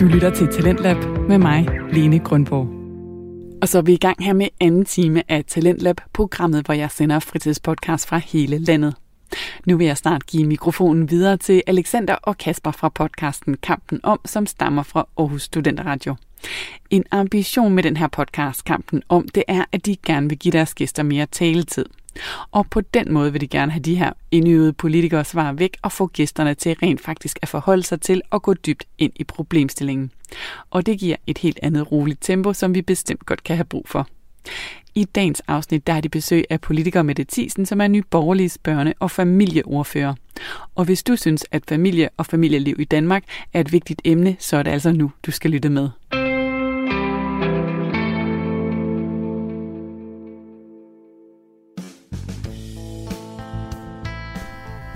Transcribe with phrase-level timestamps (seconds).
[0.00, 0.96] Du lytter til Talentlab
[1.28, 2.68] med mig, Lene Grundborg.
[3.62, 6.90] Og så er vi i gang her med anden time af Talentlab, programmet, hvor jeg
[6.90, 8.94] sender fritidspodcast fra hele landet.
[9.66, 14.20] Nu vil jeg snart give mikrofonen videre til Alexander og Kasper fra podcasten Kampen Om,
[14.24, 16.16] som stammer fra Aarhus Studenterradio.
[16.90, 20.52] En ambition med den her podcast, Kampen Om, det er, at de gerne vil give
[20.52, 21.86] deres gæster mere taletid.
[22.50, 25.92] Og på den måde vil de gerne have de her indøvede politikere svar væk og
[25.92, 30.10] få gæsterne til rent faktisk at forholde sig til og gå dybt ind i problemstillingen.
[30.70, 33.88] Og det giver et helt andet roligt tempo, som vi bestemt godt kan have brug
[33.88, 34.08] for.
[34.94, 38.58] I dagens afsnit der er de besøg af politiker Mette Thiesen, som er ny borgerliges
[38.68, 40.14] børne- og familieordfører.
[40.74, 44.56] Og hvis du synes, at familie og familieliv i Danmark er et vigtigt emne, så
[44.56, 45.88] er det altså nu, du skal lytte med.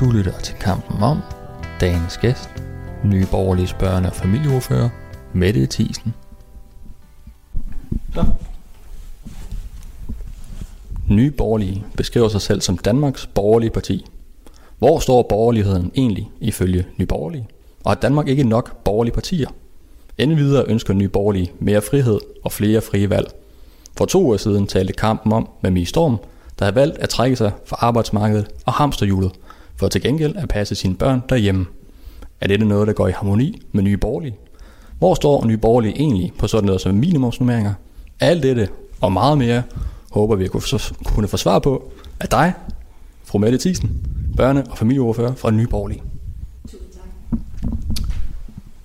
[0.01, 1.19] Du lytter til kampen om
[1.81, 2.51] dagens gæst,
[3.05, 4.89] nye borgerlige børne- og familieordfører,
[5.33, 6.15] Mette Thiesen.
[8.15, 8.25] Så.
[11.09, 14.07] Nye Borgerlige beskriver sig selv som Danmarks borgerlige parti.
[14.79, 17.49] Hvor står borgerligheden egentlig ifølge Nye Borgerlige?
[17.85, 19.49] Og har Danmark ikke nok borgerlige partier?
[20.19, 23.29] Endvidere ønsker Nye Borgerlige mere frihed og flere frie valg.
[23.97, 26.19] For to år siden talte kampen om med Mie Storm,
[26.59, 29.33] der har valgt at trække sig fra arbejdsmarkedet og hamsterhjulet,
[29.81, 31.67] for til gengæld at passe sine børn derhjemme.
[32.41, 34.37] Er dette noget, der går i harmoni med Nye Borgerlige?
[34.99, 37.75] Hvor står Nye Borgerlige egentlig på sådan noget som minimumsnummeringer?
[38.21, 38.69] Alt dette
[39.01, 39.63] og meget mere
[40.11, 40.51] håber vi at
[41.05, 42.53] kunne få svar på af dig,
[43.25, 43.91] fru Mette Thiesen,
[44.41, 46.03] børne- og familieordfører fra Nye Borgerlige.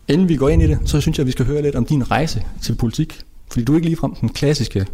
[0.08, 1.86] Inden vi går ind i det, så synes jeg, at vi skal høre lidt om
[1.86, 3.22] din rejse til politik.
[3.52, 4.86] Fordi du er ikke ligefrem den klassiske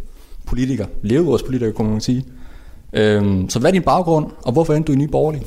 [0.46, 2.24] politiker, leveårspolitiker, kunne man sige.
[2.92, 5.44] Øhm, så hvad er din baggrund, og hvorfor endte du i Nye Borgerlige?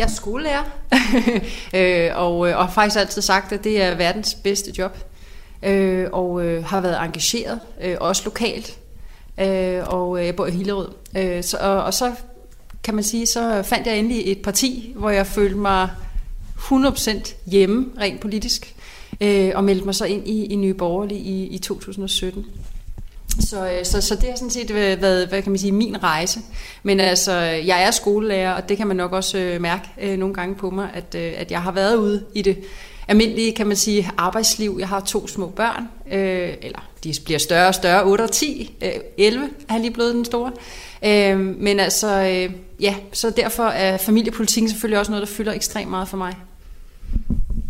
[0.00, 0.62] Jeg er skolelærer,
[1.74, 4.98] øh, og, øh, og har faktisk altid sagt, at det er verdens bedste job.
[5.62, 8.78] Øh, og øh, har været engageret, øh, også lokalt.
[9.40, 10.88] Øh, og øh, jeg bor i Hillerød.
[11.16, 12.12] Øh, så, og, og så
[12.82, 15.88] kan man sige, så fandt jeg endelig et parti, hvor jeg følte mig
[16.56, 18.74] 100% hjemme, rent politisk,
[19.20, 22.46] øh, og meldte mig så ind i, i Nye Borgerlige i, i 2017.
[23.40, 26.40] Så, så, så det har sådan set været, hvad kan man sige, min rejse.
[26.82, 30.34] Men altså, jeg er skolelærer, og det kan man nok også øh, mærke øh, nogle
[30.34, 32.58] gange på mig, at, øh, at jeg har været ude i det
[33.08, 34.76] almindelige, kan man sige, arbejdsliv.
[34.78, 38.76] Jeg har to små børn, øh, eller de bliver større og større, 8 og 10,
[38.82, 40.52] øh, 11 er lige blevet den store.
[41.04, 45.90] Øh, men altså, øh, ja, så derfor er familiepolitikken selvfølgelig også noget, der fylder ekstremt
[45.90, 46.34] meget for mig.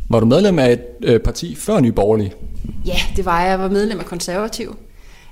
[0.09, 2.33] Var du medlem af et øh, parti før Nye Borgerlige?
[2.87, 3.51] Ja, det var jeg.
[3.51, 4.77] Jeg var medlem af Konservativ.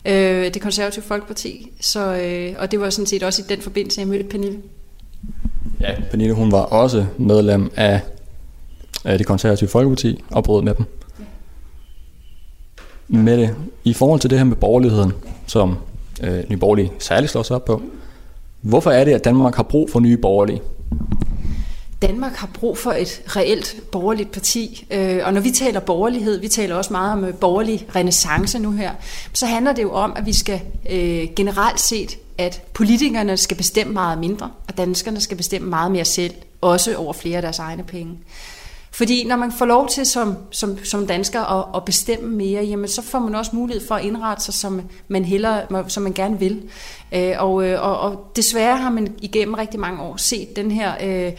[0.09, 1.73] Øh, det konservative Folkeparti.
[1.81, 4.59] Så, øh, og det var sådan set også i den forbindelse, jeg mødte Pernille.
[5.81, 8.01] Ja, Pernille hun var også medlem af,
[9.05, 10.85] af det konservative Folkeparti og brød med dem.
[11.19, 13.17] Ja.
[13.19, 13.55] Med det,
[13.85, 15.13] i forhold til det her med borgerligheden,
[15.47, 15.77] som
[16.23, 17.83] øh, Nye Borgerlige særligt slår sig op på,
[18.61, 20.61] hvorfor er det, at Danmark har brug for nye borgerlige?
[22.03, 26.49] Danmark har brug for et reelt borgerligt parti, øh, og når vi taler borgerlighed, vi
[26.49, 28.93] taler også meget om øh, borgerlig renaissance nu her,
[29.33, 30.61] så handler det jo om, at vi skal
[30.91, 36.05] øh, generelt set, at politikerne skal bestemme meget mindre, og danskerne skal bestemme meget mere
[36.05, 38.19] selv, også over flere af deres egne penge.
[38.91, 42.89] Fordi når man får lov til som, som, som dansker at, at bestemme mere, jamen
[42.89, 46.39] så får man også mulighed for at indrette sig, som man, hellere, som man gerne
[46.39, 46.63] vil.
[47.39, 50.93] og, og, og desværre har man igennem rigtig mange år set den her...
[51.03, 51.33] Øh,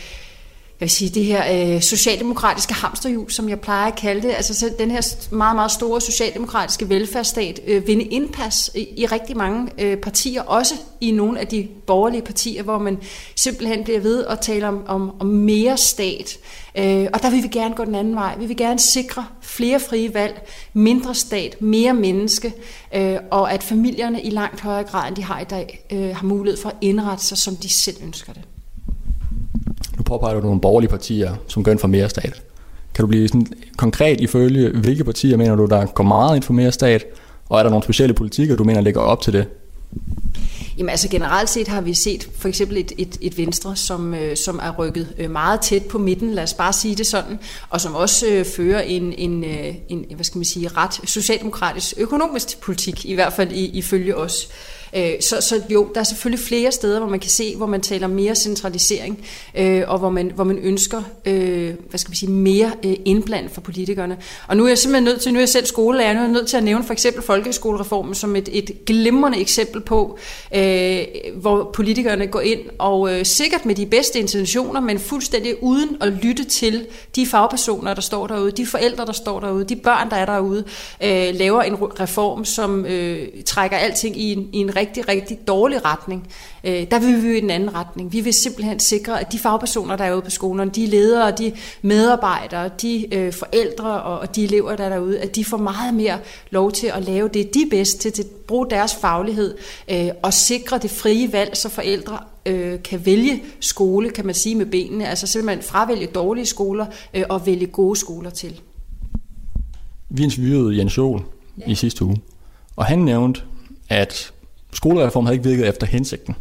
[0.80, 4.54] jeg vil sige, det her øh, socialdemokratiske hamsterhjul, som jeg plejer at kalde det, altså
[4.54, 9.70] så den her meget, meget store socialdemokratiske velfærdsstat, øh, vinde indpas i, i rigtig mange
[9.78, 12.98] øh, partier, også i nogle af de borgerlige partier, hvor man
[13.36, 16.38] simpelthen bliver ved at tale om, om, om mere stat.
[16.78, 18.38] Øh, og der vil vi gerne gå den anden vej.
[18.38, 22.54] Vi vil gerne sikre flere frie valg, mindre stat, mere menneske,
[22.96, 26.26] øh, og at familierne i langt højere grad, end de har i dag, øh, har
[26.26, 28.42] mulighed for at indrette sig, som de selv ønsker det.
[30.10, 32.42] Påpeger du nogle borgerlige partier, som gør ind for mere stat.
[32.94, 33.48] Kan du blive sådan
[33.78, 37.06] konkret ifølge, hvilke partier mener du, der går meget ind for mere stat,
[37.50, 39.46] og er der nogle specielle politikker, du mener ligger op til det?
[40.78, 44.38] Jamen altså generelt set har vi set for eksempel et, et, et Venstre, som, øh,
[44.38, 47.40] som er rykket øh, meget tæt på midten, lad os bare sige det sådan,
[47.70, 51.94] og som også øh, fører en, en, øh, en, hvad skal man sige, ret socialdemokratisk
[51.98, 54.50] økonomisk politik, i hvert fald i, ifølge os.
[54.50, 57.66] Øh, Øh, så, så jo, der er selvfølgelig flere steder, hvor man kan se, hvor
[57.66, 59.26] man taler mere centralisering,
[59.56, 63.50] øh, og hvor man, hvor man ønsker øh, hvad skal man sige, mere øh, indbland
[63.50, 64.18] for politikerne.
[64.48, 66.32] Og nu er jeg simpelthen nødt til, nu er jeg selv skolelærer, nu er jeg
[66.32, 70.18] nødt til at nævne for eksempel folkeskolereformen som et, et glimrende eksempel på,
[70.56, 71.00] øh,
[71.36, 76.08] hvor politikerne går ind og øh, sikkert med de bedste intentioner, men fuldstændig uden at
[76.08, 80.16] lytte til de fagpersoner, der står derude, de forældre, der står derude, de børn, der
[80.16, 80.64] er derude,
[81.04, 85.86] øh, laver en reform, som øh, trækker alting i en, i en rigtig, rigtig dårlig
[85.86, 86.28] retning.
[86.64, 88.14] Øh, der vil vi jo i den anden retning.
[88.14, 91.52] Vi vil simpelthen sikre, at de fagpersoner, der er ude på skolerne, de ledere, de
[91.82, 95.94] medarbejdere, de øh, forældre og, og de elever, der er derude, at de får meget
[95.94, 96.20] mere
[96.52, 99.58] lov til at lave det, de er bedst til, til at bruge deres faglighed
[99.92, 104.56] øh, og sikre det frie valg, så forældre øh, kan vælge skole, kan man sige
[104.56, 108.62] med benene, altså simpelthen fravælge dårlige skoler øh, og vælge gode skoler til.
[110.10, 111.22] Vi interviewede Jens Jol
[111.58, 111.64] ja.
[111.68, 112.22] i sidste uge,
[112.76, 113.42] og han nævnte,
[113.90, 114.34] at
[114.74, 116.36] skolereformen havde ikke virket efter hensigten.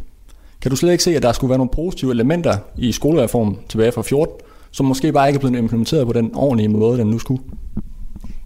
[0.61, 3.91] Kan du slet ikke se, at der skulle være nogle positive elementer i skolereformen tilbage
[3.91, 4.35] fra 14,
[4.71, 7.43] som måske bare ikke er blevet implementeret på den ordentlige måde, den nu skulle?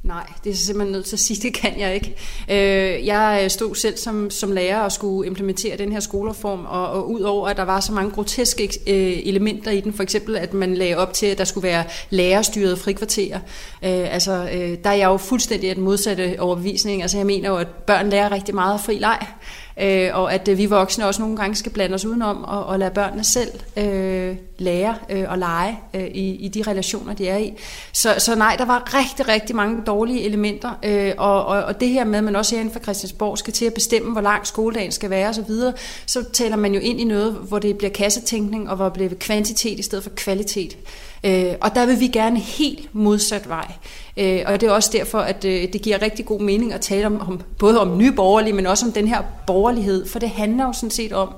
[0.04, 2.16] Nej, det er simpelthen nødt til at sige, det kan jeg ikke.
[2.50, 7.12] Øh, jeg stod selv som, som lærer og skulle implementere den her skolereform, og, og
[7.12, 10.74] udover at der var så mange groteske øh, elementer i den, for eksempel at man
[10.74, 13.40] lagde op til, at der skulle være lærerstyrede frikvarterer,
[13.84, 17.02] øh, altså øh, der er jeg jo fuldstændig af den modsatte overbevisning.
[17.02, 19.28] Altså jeg mener jo, at børn lærer rigtig meget af fri leg,
[19.78, 22.80] øh, og at øh, vi voksne også nogle gange skal blande os udenom og, og
[22.80, 27.38] lade børnene selv øh, lære øh, og lege øh, i, i de relationer, de er
[27.38, 27.54] i.
[27.94, 31.90] Så, så nej, der var rigtig, rigtig mange dårlige elementer, øh, og, og, og det
[31.90, 34.92] her med, at man også herinde fra Christiansborg skal til at bestemme, hvor lang skoledagen
[34.92, 35.74] skal være osv., så,
[36.06, 39.10] så taler man jo ind i noget, hvor det bliver kassetænkning, og hvor det bliver
[39.20, 40.78] kvantitet i stedet for kvalitet.
[41.24, 43.72] Øh, og der vil vi gerne helt modsat vej.
[44.18, 47.06] Øh, og det er også derfor, at øh, det giver rigtig god mening at tale
[47.06, 50.08] om, om både om nye borgerlige, men også om den her borgerlighed.
[50.08, 51.30] For det handler jo sådan set om,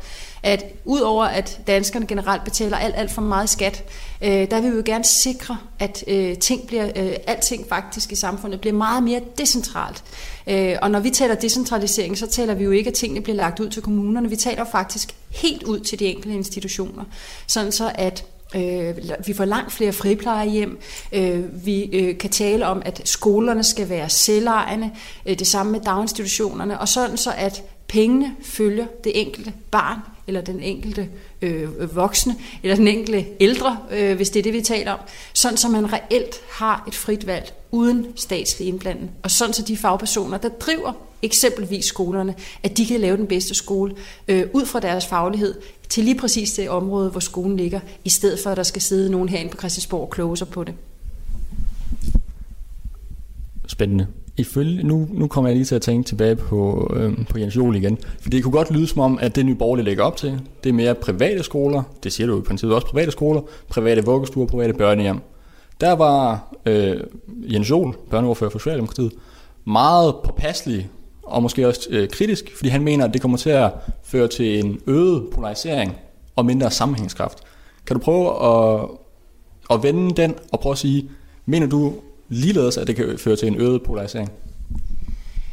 [0.43, 3.83] at udover at danskerne generelt betaler alt, alt for meget skat,
[4.21, 8.15] øh, der vil vi jo gerne sikre, at øh, ting bliver, øh, alting faktisk i
[8.15, 10.03] samfundet bliver meget mere decentralt.
[10.47, 13.59] Øh, og når vi taler decentralisering, så taler vi jo ikke, at tingene bliver lagt
[13.59, 14.29] ud til kommunerne.
[14.29, 17.03] Vi taler faktisk helt ud til de enkelte institutioner.
[17.47, 20.79] Sådan så, at Øh, vi får langt flere friplejehjem.
[21.11, 24.91] Øh, vi øh, kan tale om, at skolerne skal være selvejende.
[25.25, 26.79] Øh, det samme med daginstitutionerne.
[26.79, 31.09] Og sådan så, at pengene følger det enkelte barn eller den enkelte
[31.41, 34.99] øh, voksne, eller den enkelte ældre, øh, hvis det er det, vi taler om,
[35.33, 39.11] sådan så man reelt har et frit valg uden statslig indblanding.
[39.23, 40.93] Og sådan så de fagpersoner, der driver
[41.25, 43.95] eksempelvis skolerne, at de kan lave den bedste skole
[44.27, 45.55] øh, ud fra deres faglighed
[45.89, 49.11] til lige præcis det område, hvor skolen ligger, i stedet for at der skal sidde
[49.11, 50.73] nogen herinde på Christiansborg og kloge sig på det.
[53.67, 54.07] Spændende.
[54.37, 57.75] Ifølge, nu, nu kommer jeg lige til at tænke tilbage på, øh, på Jens Jol
[57.75, 57.97] igen.
[58.21, 60.69] For det kunne godt lyde som om, at det nye borgerlige lægger op til, det
[60.69, 64.45] er mere private skoler, det siger du jo i princippet også private skoler, private vuggestuer,
[64.47, 65.19] private børnehjem.
[65.81, 66.99] Der var øh,
[67.53, 69.11] Jens Jol, børneordfører for Socialdemokratiet,
[69.65, 70.89] meget påpasselig
[71.25, 73.71] og måske også øh, kritisk, fordi han mener, at det kommer til at
[74.03, 75.97] føre til en øget polarisering
[76.35, 77.39] og mindre sammenhængskraft.
[77.87, 78.89] Kan du prøve at,
[79.69, 81.09] at vende den og prøve at sige,
[81.45, 81.93] mener du
[82.29, 84.31] ligeledes, at det kan føre til en øget polarisering?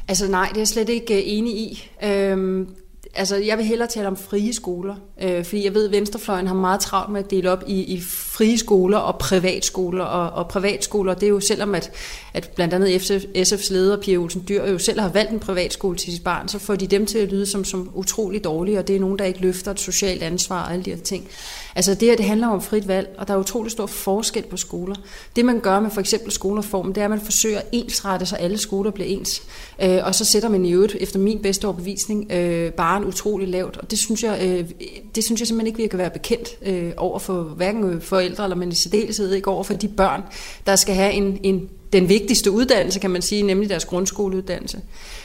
[0.08, 1.90] Altså nej, det er jeg slet ikke øh, enig i.
[2.04, 2.68] Øhm,
[3.14, 6.54] altså, jeg vil hellere tale om frie skoler, øh, fordi jeg ved, at Venstrefløjen har
[6.54, 8.00] meget travlt med at dele op i, i
[8.42, 11.90] frie skoler og privatskoler, og, og privatskoler, det er jo selvom, at,
[12.34, 15.96] at blandt andet SF, SF's leder, Pia Olsen Dyr, jo selv har valgt en privatskole
[15.96, 18.88] til sit barn, så får de dem til at lyde som, som utrolig dårlige, og
[18.88, 21.28] det er nogen, der ikke løfter et socialt ansvar og alle de her ting.
[21.74, 24.56] Altså det her, det handler om frit valg, og der er utrolig stor forskel på
[24.56, 24.94] skoler.
[25.36, 28.36] Det man gør med for eksempel skolereformen, det er, at man forsøger at ensrette, så
[28.36, 29.42] alle skoler bliver ens.
[29.82, 33.76] Øh, og så sætter man i øvrigt, efter min bedste overbevisning, øh, barn utrolig lavt.
[33.76, 34.70] Og det synes jeg, øh,
[35.14, 38.56] det synes jeg simpelthen ikke, vi kan være bekendt øh, over for hverken forældre, eller
[38.56, 40.22] men i særdeleshed ikke over for de børn,
[40.66, 44.80] der skal have en, en den vigtigste uddannelse, kan man sige, nemlig deres grundskoleuddannelse.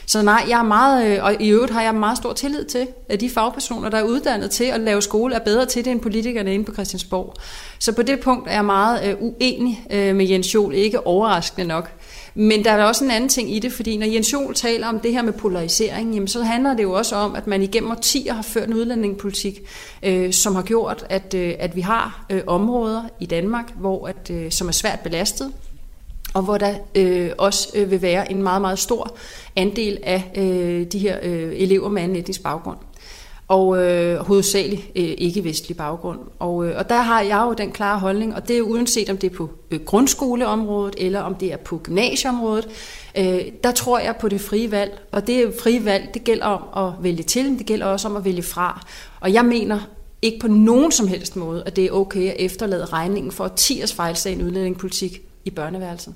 [0.06, 2.86] Så nej, jeg er meget, øh, og i øvrigt har jeg meget stor tillid til,
[3.08, 6.00] at de fagpersoner, der er uddannet til at lave skole, er bedre til det end
[6.00, 7.34] politikerne inde på Christiansborg.
[7.78, 11.66] Så på det punkt er jeg meget øh, uenig øh, med Jens Jol, ikke overraskende
[11.66, 11.90] nok.
[12.34, 15.00] Men der er også en anden ting i det, fordi når Jens Jol taler om
[15.00, 18.34] det her med polarisering, jamen, så handler det jo også om, at man igennem årtier
[18.34, 19.60] har ført en udlændingepolitik,
[20.02, 24.30] øh, som har gjort, at, øh, at vi har øh, områder i Danmark, hvor at,
[24.30, 25.52] øh, som er svært belastet,
[26.34, 29.16] og hvor der øh, også øh, vil være en meget, meget stor
[29.56, 32.78] andel af øh, de her øh, elever med anden etnisk baggrund
[33.48, 36.18] og øh, hovedsageligt øh, ikke-vestlig baggrund.
[36.38, 39.18] Og, øh, og der har jeg jo den klare holdning, og det er uanset om
[39.18, 42.68] det er på øh, grundskoleområdet eller om det er på gymnasieområdet,
[43.18, 46.86] øh, der tror jeg på det frie valg, og det frie valg, det gælder om
[46.86, 48.86] at vælge til, men det gælder også om at vælge fra.
[49.20, 49.80] Og jeg mener
[50.22, 53.82] ikke på nogen som helst måde, at det er okay at efterlade regningen for 10
[53.82, 56.14] års fejlslagen udlændingepolitik i børneværelsen.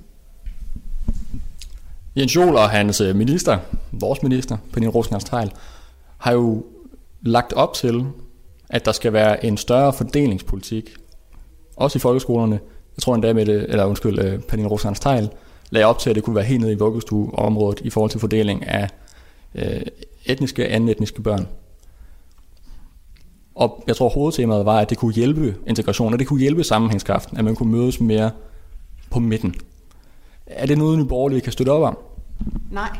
[2.17, 3.59] Jens Jol og hans øh, minister,
[3.93, 5.55] vores minister, Pernille rosenkrantz
[6.19, 6.65] har jo
[7.23, 8.07] lagt op til,
[8.71, 10.91] at der skal være en større fordelingspolitik,
[11.77, 12.61] også i folkeskolerne.
[12.97, 15.31] Jeg tror endda med det, eller undskyld, øh, Pernille Rosans Tejl,
[15.71, 18.67] lagde op til, at det kunne være helt nede i vuggestueområdet i forhold til fordeling
[18.67, 18.89] af
[19.55, 19.83] øh,
[20.27, 21.49] etniske og anden etniske børn.
[23.55, 27.39] Og jeg tror hovedtemaet var, at det kunne hjælpe integration, og det kunne hjælpe sammenhængskraften,
[27.39, 28.31] at man kunne mødes mere
[29.11, 29.55] på midten.
[30.47, 31.99] Er det noget, Nye Borgerlige kan støtte op om?
[32.71, 32.99] Nej.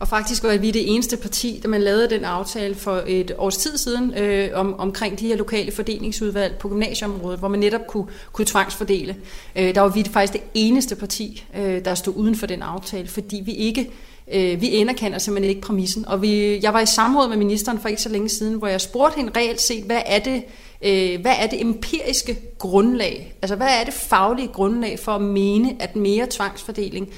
[0.00, 3.56] Og faktisk var vi det eneste parti, da man lavede den aftale for et års
[3.56, 8.06] tid siden øh, om, omkring de her lokale fordelingsudvalg på gymnasieområdet, hvor man netop kunne,
[8.32, 9.16] kunne tvangsfordele.
[9.56, 13.08] Øh, der var vi faktisk det eneste parti, øh, der stod uden for den aftale,
[13.08, 13.90] fordi vi ikke
[14.32, 16.08] øh, vi anerkender simpelthen ikke præmissen.
[16.08, 18.80] Og vi, jeg var i samråd med ministeren for ikke så længe siden, hvor jeg
[18.80, 20.42] spurgte hende reelt set, hvad er det,
[20.82, 23.34] øh, hvad er det empiriske grundlag?
[23.42, 27.08] Altså hvad er det faglige grundlag for at mene, at mere tvangsfordeling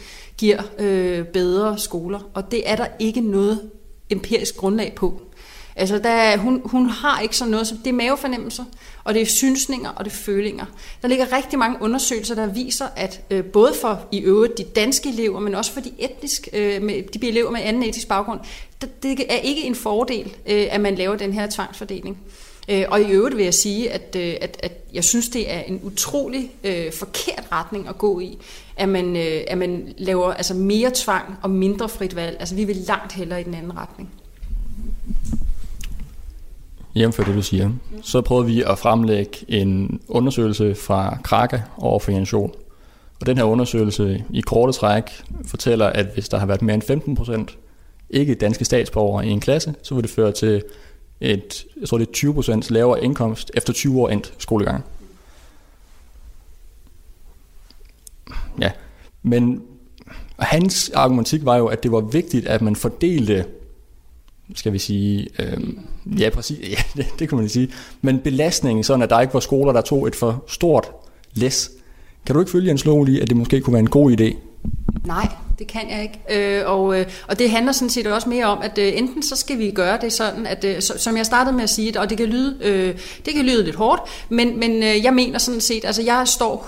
[0.43, 2.21] giver øh, bedre skoler?
[2.35, 3.71] Og det er der ikke noget
[4.11, 5.23] empirisk grundlag på.
[5.77, 8.65] Altså, der, hun, hun har ikke sådan noget, som det er mavefornemmelser,
[9.05, 10.65] og det er synsninger, og det er følinger.
[11.03, 15.09] Der ligger rigtig mange undersøgelser, der viser, at øh, både for i øvrigt de danske
[15.09, 18.41] elever, men også for de, etnisk, øh, med, de elever med anden etisk baggrund,
[18.81, 22.19] det, det er ikke en fordel, øh, at man laver den her tvangsfordeling.
[22.69, 25.61] Øh, og i øvrigt vil jeg sige, at, øh, at, at jeg synes, det er
[25.61, 28.39] en utrolig øh, forkert retning at gå i,
[28.77, 32.37] at man, øh, at man laver altså mere tvang og mindre frit valg.
[32.41, 34.11] Altså vi vil langt hellere i den anden retning.
[36.95, 37.71] Jævnfør det, du siger,
[38.03, 42.51] så prøvede vi at fremlægge en undersøgelse fra Kraka over for Jens Jol.
[43.21, 45.05] Og den her undersøgelse i korte træk
[45.47, 47.59] fortæller, at hvis der har været mere end 15 procent
[48.11, 50.63] ikke danske statsborgere i en klasse, så vil det føre til
[51.21, 54.85] et, jeg tror det er 20 procent lavere indkomst efter 20 år endt skolegang.
[58.61, 58.71] Ja,
[59.23, 59.63] men
[60.39, 63.45] hans argumentik var jo, at det var vigtigt, at man fordelte
[64.55, 65.61] skal vi sige, øh,
[66.19, 67.69] ja præcis, ja, det, det kan man sige,
[68.03, 70.91] men belastningen, sådan at der ikke var skoler, der tog et for stort
[71.35, 71.71] læs.
[72.27, 74.37] Kan du ikke følge Jens Lov i, at det måske kunne være en god idé?
[75.07, 75.29] Nej,
[75.63, 76.59] det kan jeg ikke.
[76.59, 79.37] Øh, og, øh, og det handler sådan set også mere om, at øh, enten så
[79.37, 82.19] skal vi gøre det sådan, at øh, som jeg startede med at sige, og det
[82.19, 85.85] kan lyde, øh, det kan lyde lidt hårdt, men, men øh, jeg mener sådan set,
[85.85, 86.67] altså jeg står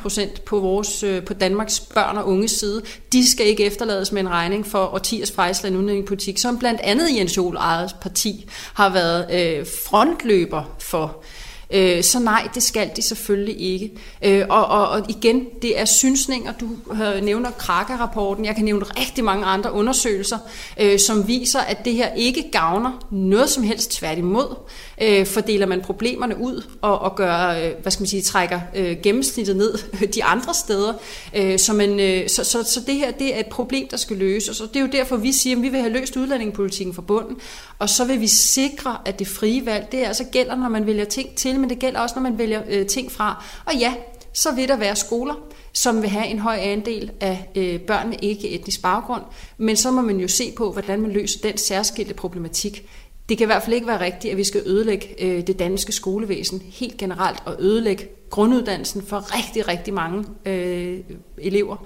[0.00, 2.82] 100% på vores, øh, på Danmarks børn og unges side.
[3.12, 7.36] De skal ikke efterlades med en regning for årtiers fejlslag udenrigspolitik, som blandt andet Jens
[7.36, 11.24] Jol eget parti har været øh, frontløber for.
[11.70, 13.90] Øh, så nej, det skal de selvfølgelig ikke.
[14.22, 16.52] Øh, og, og, og igen, det er synsninger.
[16.52, 18.44] Du øh, nævner Kraka-rapporten.
[18.44, 20.38] Jeg kan nævne rigtig mange andre undersøgelser,
[20.80, 24.56] øh, som viser, at det her ikke gavner noget som helst tværtimod.
[25.02, 28.96] Øh, fordeler man problemerne ud og, og gør, øh, hvad skal man sige, trækker øh,
[29.02, 29.78] gennemsnittet ned
[30.14, 30.94] de andre steder.
[31.36, 34.16] Øh, så, man, øh, så, så, så det her det er et problem, der skal
[34.16, 34.60] løses.
[34.60, 37.36] Og det er jo derfor, vi siger, at vi vil have løst udlændingepolitikken fra bunden.
[37.78, 41.04] Og så vil vi sikre, at det frie valg, det altså gælder, når man vælger
[41.04, 43.44] ting til, men det gælder også, når man vælger øh, ting fra.
[43.64, 43.94] Og ja,
[44.32, 45.34] så vil der være skoler,
[45.72, 49.22] som vil have en høj andel af øh, børn med ikke-etnisk baggrund,
[49.58, 52.88] men så må man jo se på, hvordan man løser den særskilte problematik.
[53.28, 55.92] Det kan i hvert fald ikke være rigtigt, at vi skal ødelægge øh, det danske
[55.92, 61.00] skolevæsen helt generelt og ødelægge grunduddannelsen for rigtig, rigtig mange øh,
[61.38, 61.76] elever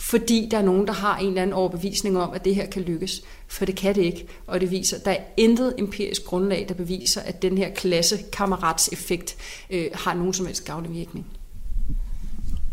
[0.00, 2.82] fordi der er nogen, der har en eller anden overbevisning om, at det her kan
[2.82, 3.22] lykkes.
[3.48, 7.20] For det kan det ikke, og det viser, der er intet empirisk grundlag, der beviser,
[7.20, 9.36] at den her klassekammeratseffekt
[9.70, 11.26] øh, har nogen som helst gavnlig virkning.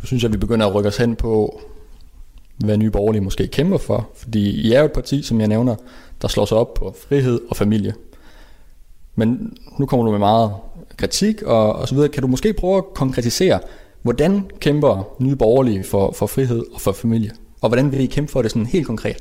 [0.01, 1.61] Nu synes jeg, at vi begynder at rykke os hen på,
[2.57, 4.09] hvad Nye Borgerlige måske kæmper for.
[4.15, 5.75] Fordi I er jo et parti, som jeg nævner,
[6.21, 7.93] der slår sig op på frihed og familie.
[9.17, 10.51] Men nu kommer du med meget
[10.97, 12.09] kritik og, og så videre.
[12.09, 13.59] Kan du måske prøve at konkretisere,
[14.07, 17.31] Hvordan kæmper nye borgerlige for, for frihed og for familie?
[17.61, 19.17] Og hvordan vil I kæmpe for det sådan helt konkret?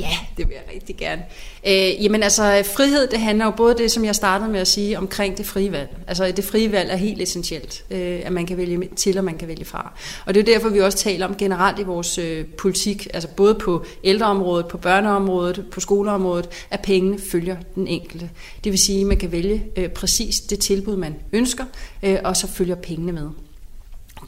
[0.00, 1.22] Ja, det vil jeg rigtig gerne.
[1.66, 4.98] Øh, jamen altså, frihed, det handler jo både det, som jeg startede med at sige,
[4.98, 5.96] omkring det frie valg.
[6.06, 9.38] Altså, det frie valg er helt essentielt, øh, at man kan vælge til, og man
[9.38, 9.92] kan vælge fra.
[10.26, 13.54] Og det er derfor, vi også taler om generelt i vores øh, politik, altså både
[13.54, 18.30] på ældreområdet, på børneområdet, på skoleområdet, at pengene følger den enkelte.
[18.64, 21.64] Det vil sige, at man kan vælge øh, præcis det tilbud, man ønsker,
[22.02, 23.28] øh, og så følger pengene med.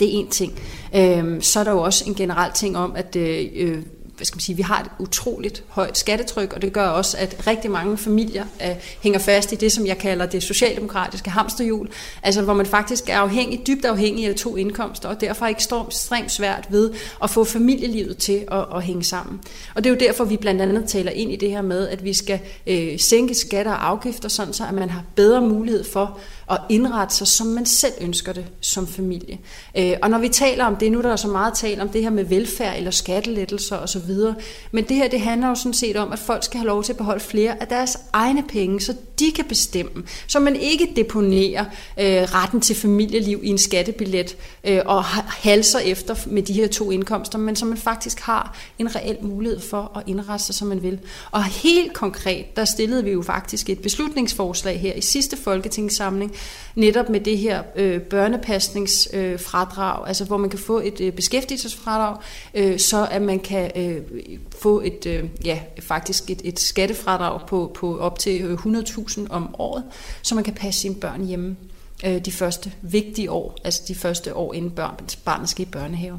[0.01, 0.53] Det er en ting.
[0.95, 3.83] Øh, så er der jo også en generel ting om, at øh, øh
[4.21, 7.47] hvad skal man sige, vi har et utroligt højt skattetryk, og det gør også, at
[7.47, 11.89] rigtig mange familier øh, hænger fast i det, som jeg kalder det socialdemokratiske hamsterhjul,
[12.23, 16.33] altså hvor man faktisk er afhængig, dybt afhængig af to indkomster, og derfor er ekstremt
[16.33, 19.41] svært ved at få familielivet til at, at hænge sammen.
[19.75, 22.05] Og det er jo derfor, vi blandt andet taler ind i det her med, at
[22.05, 26.19] vi skal øh, sænke skatter og afgifter, sådan så at man har bedre mulighed for
[26.51, 29.39] at indrette sig, som man selv ønsker det som familie.
[29.79, 32.03] Øh, og når vi taler om det, nu er der så meget tale om det
[32.03, 34.11] her med velfærd eller skattelettelser osv.,
[34.73, 36.93] men det her det handler jo sådan set om, at folk skal have lov til
[36.93, 41.65] at beholde flere af deres egne penge, så de kan bestemme, så man ikke deponerer
[42.01, 46.91] øh, retten til familieliv i en skattebillet øh, og halser efter med de her to
[46.91, 50.83] indkomster, men så man faktisk har en reel mulighed for at indrette sig, som man
[50.83, 50.99] vil.
[51.31, 56.33] Og helt konkret, der stillede vi jo faktisk et beslutningsforslag her i sidste folketingssamling,
[56.75, 62.17] netop med det her øh, børnepasningsfradrag, øh, altså hvor man kan få et øh, beskæftigelsesfradrag,
[62.55, 63.97] øh, så at man kan øh,
[64.63, 69.55] få et, øh, ja, faktisk et, et skattefradrag på, på op til øh, 100.000 om
[69.59, 69.85] året,
[70.23, 71.57] så man kan passe sine børn hjemme
[72.07, 76.19] øh, de første vigtige år, altså de første år inden børn, barnet skal i børnehave.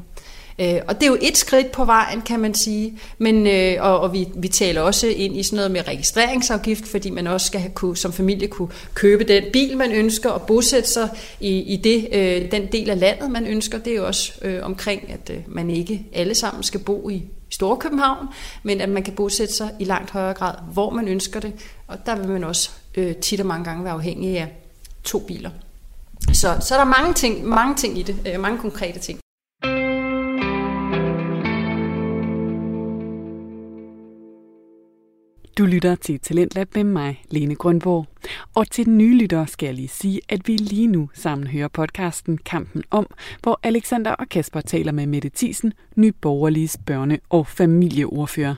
[0.58, 2.98] Øh, og det er jo et skridt på vejen, kan man sige.
[3.18, 7.10] Men, øh, og og vi, vi taler også ind i sådan noget med registreringsafgift, fordi
[7.10, 10.88] man også skal have, kunne, som familie kunne købe den bil, man ønsker, og bosætte
[10.88, 11.08] sig
[11.40, 13.78] i, i det, øh, den del af landet, man ønsker.
[13.78, 17.22] Det er jo også øh, omkring, at øh, man ikke alle sammen skal bo i
[17.52, 18.28] Storkøbenhavn,
[18.62, 21.52] men at man kan bosætte sig i langt højere grad, hvor man ønsker det.
[21.86, 24.56] Og der vil man også øh, tit og mange gange være afhængig af
[25.04, 25.50] to biler.
[26.32, 29.21] Så, så er der mange ting, mange ting i det, øh, mange konkrete ting.
[35.58, 38.06] Du lytter til Talentlab med mig, Lene Grundborg.
[38.54, 41.68] Og til den nye lytter skal jeg lige sige, at vi lige nu sammen hører
[41.68, 43.06] podcasten Kampen om,
[43.42, 48.54] hvor Alexander og Kasper taler med Mette Thiesen, nyborgerliges børne- og familieordfører.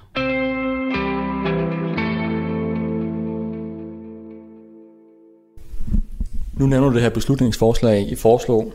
[6.59, 8.73] Nu nævner du det her beslutningsforslag, I foreslog,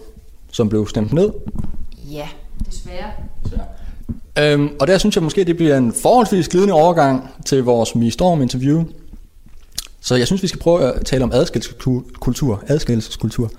[0.52, 1.32] som blev stemt ned.
[2.12, 2.28] Ja,
[2.66, 3.12] desværre.
[4.40, 8.10] Øhm, og der synes jeg måske, det bliver en forholdsvis glidende overgang til vores Mi
[8.12, 8.84] Storm-interview.
[10.02, 12.64] Så jeg synes, vi skal prøve at tale om adskillelseskultur.
[12.68, 13.52] adskillelseskultur.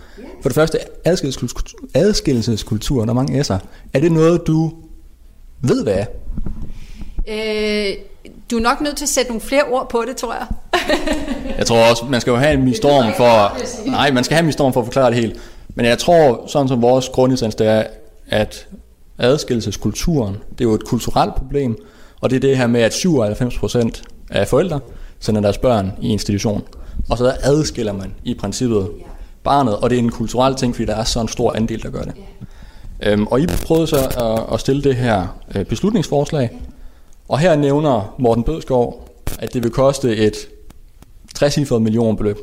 [0.43, 3.59] For det første, adskillelseskultur, adskillelseskultur, der er mange S'er.
[3.93, 4.73] Er det noget, du
[5.61, 6.07] ved, hvad er?
[7.29, 7.95] Øh,
[8.51, 10.47] du er nok nødt til at sætte nogle flere ord på det, tror jeg.
[11.59, 13.57] jeg tror også, man skal jo have en mistorm for...
[13.91, 15.41] Nej, man skal have en mistorm for at forklare det helt.
[15.75, 17.85] Men jeg tror, sådan som vores grundessens, det er,
[18.29, 18.67] at
[19.21, 21.77] adskillelseskulturen, det er jo et kulturelt problem,
[22.21, 24.81] og det er det her med, at 97% af forældre
[25.21, 26.63] sender deres børn i institution.
[27.11, 28.91] Og så adskiller man i princippet
[29.43, 31.91] barnet, og det er en kulturel ting, fordi der er så en stor andel, der
[31.91, 32.15] gør det.
[33.03, 36.51] Øhm, og I prøvede så at, at stille det her øh, beslutningsforslag,
[37.29, 40.35] og her nævner Morten Bødskov, at det vil koste et
[41.35, 42.39] 60 millionbeløb.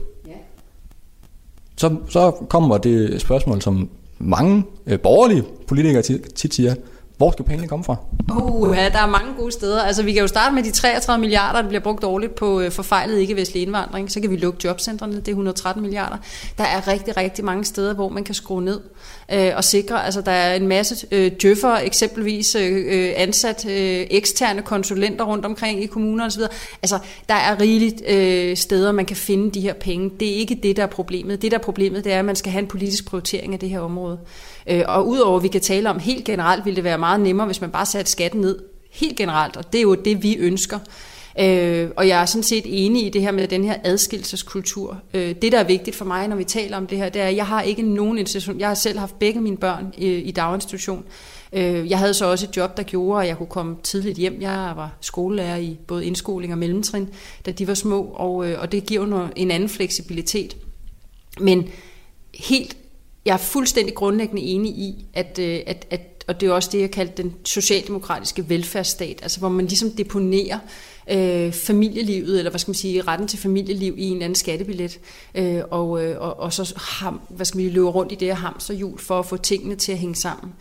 [1.77, 6.01] Så, så kommer det spørgsmål, som mange øh, borgerlige politikere
[6.35, 6.75] tit siger,
[7.17, 7.95] hvor skal pengene komme fra?
[8.41, 9.81] Uh, ja, der er mange gode steder.
[9.81, 12.71] Altså, vi kan jo starte med de 33 milliarder, der bliver brugt årligt på øh,
[12.71, 14.11] forfejlet ikke-vestlig indvandring.
[14.11, 16.17] Så kan vi lukke jobcentrene, det er 113 milliarder.
[16.57, 18.79] Der er rigtig, rigtig mange steder, hvor man kan skrue ned
[19.33, 20.05] øh, og sikre.
[20.05, 25.45] Altså, der er en masse øh, djøffer, eksempelvis øh, øh ansat øh, eksterne konsulenter rundt
[25.45, 26.41] omkring i kommuner osv.
[26.81, 30.11] Altså, der er rigeligt øh, steder, man kan finde de her penge.
[30.19, 31.41] Det er ikke det, der er problemet.
[31.41, 33.69] Det, der er problemet, det er, at man skal have en politisk prioritering af det
[33.69, 34.19] her område.
[34.67, 37.45] Øh, og udover, at vi kan tale om helt generelt, ville det være meget nemmere,
[37.45, 38.59] hvis man bare satte skatten ned
[38.91, 40.79] helt generelt, og det er jo det, vi ønsker.
[41.39, 45.01] Øh, og jeg er sådan set enig i det her med den her adskillelseskultur.
[45.13, 47.27] Øh, det, der er vigtigt for mig, når vi taler om det her, det er,
[47.27, 48.59] at jeg har ikke nogen institution.
[48.59, 51.05] Jeg har selv haft begge mine børn i, i daginstitution.
[51.53, 54.41] Øh, jeg havde så også et job, der gjorde, at jeg kunne komme tidligt hjem.
[54.41, 57.09] Jeg var skolelærer i både indskoling og mellemtrin,
[57.45, 60.57] da de var små, og, øh, og det giver jo en anden fleksibilitet.
[61.39, 61.69] Men
[62.33, 62.77] helt
[63.25, 66.81] jeg er fuldstændig grundlæggende enig i, at, øh, at, at og det er også det,
[66.81, 70.59] jeg kalder den socialdemokratiske velfærdsstat, altså hvor man ligesom deponerer
[71.11, 74.99] øh, familielivet, eller hvad skal man sige, retten til familieliv i en eller anden skattebillet,
[75.35, 78.27] øh, og, øh, og, og så ham, hvad skal man sige, løbe rundt i det
[78.27, 80.53] her hamsterhjul for at få tingene til at hænge sammen.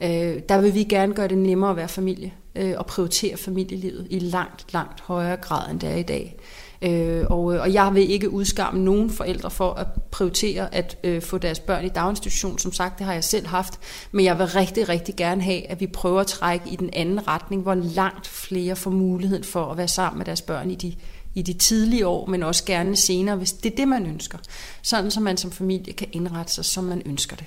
[0.00, 4.06] Øh, der vil vi gerne gøre det nemmere at være familie, øh, og prioritere familielivet
[4.10, 6.36] i langt, langt højere grad, end det er i dag.
[6.84, 11.22] Øh, og, øh, og jeg vil ikke udskamme nogen forældre for at prioritere at øh,
[11.22, 12.58] få deres børn i daginstitution.
[12.58, 13.78] Som sagt, det har jeg selv haft.
[14.12, 17.28] Men jeg vil rigtig, rigtig gerne have, at vi prøver at trække i den anden
[17.28, 20.94] retning, hvor langt flere får muligheden for at være sammen med deres børn i de
[21.34, 24.38] i de tidlige år, men også gerne senere, hvis det er det, man ønsker.
[24.82, 27.46] Sådan, så man som familie kan indrette sig, som man ønsker det.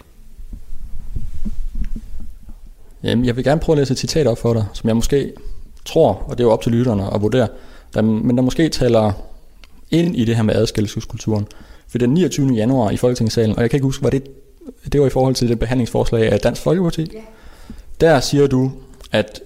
[3.04, 5.34] Jamen, jeg vil gerne prøve at læse et citat op for dig, som jeg måske
[5.86, 7.47] tror, og det er jo op til lytterne at vurdere,
[7.93, 9.13] der, men der måske taler
[9.91, 11.47] ind i det her med adskillelseskulturen.
[11.88, 12.54] For den 29.
[12.54, 14.23] januar i Folketingssalen, og jeg kan ikke huske, var det,
[14.91, 17.02] det var i forhold til det behandlingsforslag af Dansk Folkeparti.
[17.02, 17.23] Yeah.
[18.02, 18.71] Der siger du,
[19.12, 19.41] at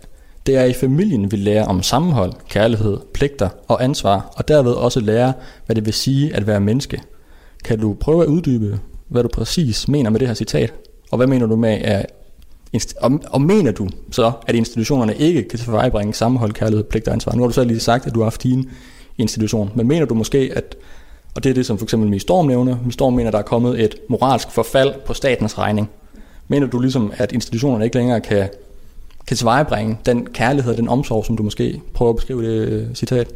[0.46, 5.00] det er i familien, vi lærer om sammenhold, kærlighed, pligter og ansvar, og derved også
[5.00, 5.34] lærer,
[5.66, 7.02] hvad det vil sige at være menneske.
[7.64, 10.74] Kan du prøve at uddybe, hvad du præcis mener med det her citat?
[11.12, 12.06] Og hvad mener du med, at
[13.02, 17.36] og, og mener du så, at institutionerne ikke kan tilvejebringe sammenhold, kærlighed, pligt og ansvar?
[17.36, 18.70] Nu har du selv lige sagt, at du har haft din
[19.22, 20.76] institution, men mener du måske, at,
[21.36, 23.40] og det er det, som for eksempel Mie Storm nævner, Mie Storm mener, at der
[23.40, 25.90] er kommet et moralsk forfald på statens regning.
[26.48, 28.50] Mener du ligesom, at institutionerne ikke længere kan,
[29.28, 32.96] kan tilvejebringe den kærlighed og den omsorg, som du måske prøver at beskrive det øh,
[32.96, 33.28] citat?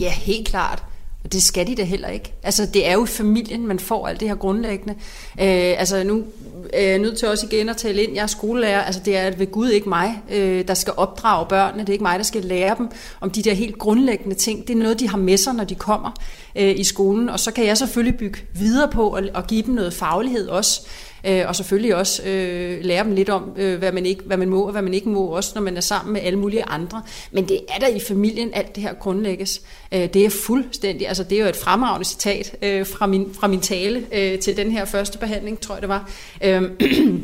[0.00, 0.84] Ja, helt klart.
[1.24, 2.32] Og det skal de da heller ikke.
[2.42, 4.94] Altså, det er jo familien, man får alt det her grundlæggende.
[5.40, 6.24] Øh, altså, nu
[6.72, 8.14] er jeg nødt til også igen at tale ind.
[8.14, 8.82] Jeg er skolelærer.
[8.82, 11.80] Altså, det er ved Gud ikke mig, øh, der skal opdrage børnene.
[11.80, 12.88] Det er ikke mig, der skal lære dem
[13.20, 14.68] om de der helt grundlæggende ting.
[14.68, 16.10] Det er noget, de har med sig, når de kommer
[16.56, 17.28] øh, i skolen.
[17.28, 20.86] Og så kan jeg selvfølgelig bygge videre på og, og give dem noget faglighed også
[21.26, 24.48] øh, og selvfølgelig også øh, lære dem lidt om, øh, hvad, man ikke, hvad man
[24.48, 27.02] må og hvad man ikke må, også når man er sammen med alle mulige andre.
[27.32, 29.60] Men det er der i familien, alt det her grundlægges.
[29.92, 33.46] Øh, det er fuldstændig, altså det er jo et fremragende citat øh, fra, min, fra
[33.46, 36.10] min tale øh, til den her første behandling, tror jeg det var.
[36.44, 36.62] Øh,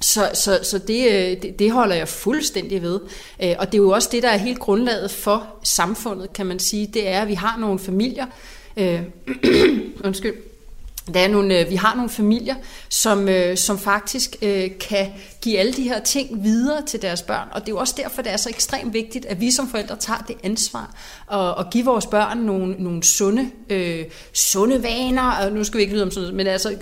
[0.00, 3.00] Så, så, så det, øh, det, det holder jeg fuldstændig ved.
[3.42, 6.58] Øh, og det er jo også det, der er helt grundlaget for samfundet, kan man
[6.58, 6.86] sige.
[6.86, 8.26] Det er, at vi har nogle familier,
[8.76, 9.00] øh,
[10.04, 10.34] undskyld,
[11.14, 12.54] der er nogle, øh, vi har nogle familier,
[12.88, 17.48] som, øh, som faktisk øh, kan give alle de her ting videre til deres børn.
[17.52, 19.96] Og det er jo også derfor, det er så ekstremt vigtigt, at vi som forældre
[19.96, 20.94] tager det ansvar
[21.26, 25.30] og, og give vores børn nogle, nogle sunde, øh, sunde vaner.
[25.30, 26.76] Og nu skal vi ikke lyde om sådan noget, men altså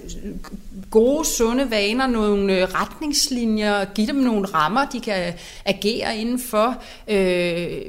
[0.90, 5.32] gode, sunde vaner, nogle øh, retningslinjer, give dem nogle rammer, de kan
[5.64, 7.80] agere indenfor, øh,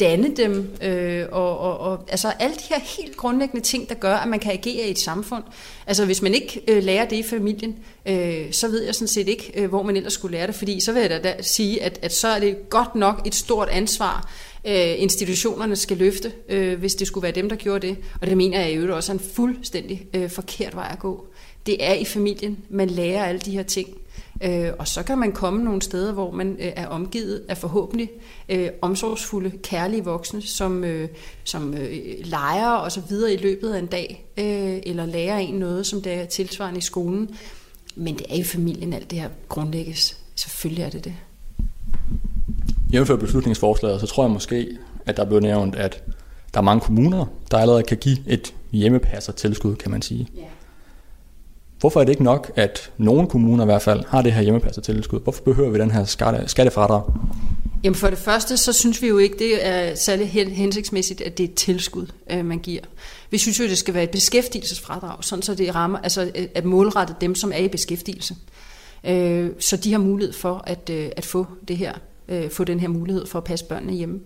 [0.00, 4.16] danne dem, øh, og, og, og altså alle de her helt grundlæggende ting, der gør,
[4.16, 5.44] at man kan agere i et samfund.
[5.86, 9.28] Altså hvis man ikke øh, lærer det i familien, øh, så ved jeg sådan set
[9.28, 11.82] ikke, øh, hvor man ellers skulle lære det, fordi så vil jeg da, da sige,
[11.82, 14.30] at, at så er det godt nok et stort ansvar,
[14.64, 17.96] øh, institutionerne skal løfte, øh, hvis det skulle være dem, der gjorde det.
[18.20, 21.26] Og det mener jeg i øvrigt også er en fuldstændig øh, forkert vej at gå.
[21.66, 23.88] Det er i familien, man lærer alle de her ting.
[24.42, 28.10] Øh, og så kan man komme nogle steder, hvor man øh, er omgivet af forhåbentlig
[28.48, 31.08] øh, omsorgsfulde, kærlige voksne, som, øh,
[31.44, 31.90] som øh,
[32.24, 36.02] leger og så videre i løbet af en dag, øh, eller lærer en noget, som
[36.02, 37.30] det er tilsvarende i skolen.
[37.96, 40.18] Men det er i familien, alt det her grundlægges.
[40.34, 41.14] Selvfølgelig er det det.
[42.92, 46.02] Jævnfør beslutningsforslaget, så tror jeg måske, at der blev nævnt, at
[46.54, 50.28] der er mange kommuner, der allerede kan give et hjemmepasser tilskud, kan man sige.
[50.36, 50.42] Ja.
[51.84, 54.82] Hvorfor er det ikke nok, at nogle kommuner i hvert fald har det her hjemmepasser
[54.82, 55.20] tilskud?
[55.20, 57.02] Hvorfor behøver vi den her skatte, skattefradrag?
[57.84, 61.44] Jamen for det første, så synes vi jo ikke, det er særlig hensigtsmæssigt, at det
[61.44, 62.80] er et tilskud, øh, man giver.
[63.30, 66.64] Vi synes jo, det skal være et beskæftigelsesfradrag, sådan så det rammer, altså øh, at
[66.64, 68.34] målrette dem, som er i beskæftigelse.
[69.04, 71.92] Øh, så de har mulighed for at, at få det her,
[72.50, 74.20] få den her mulighed for at passe børnene hjemme.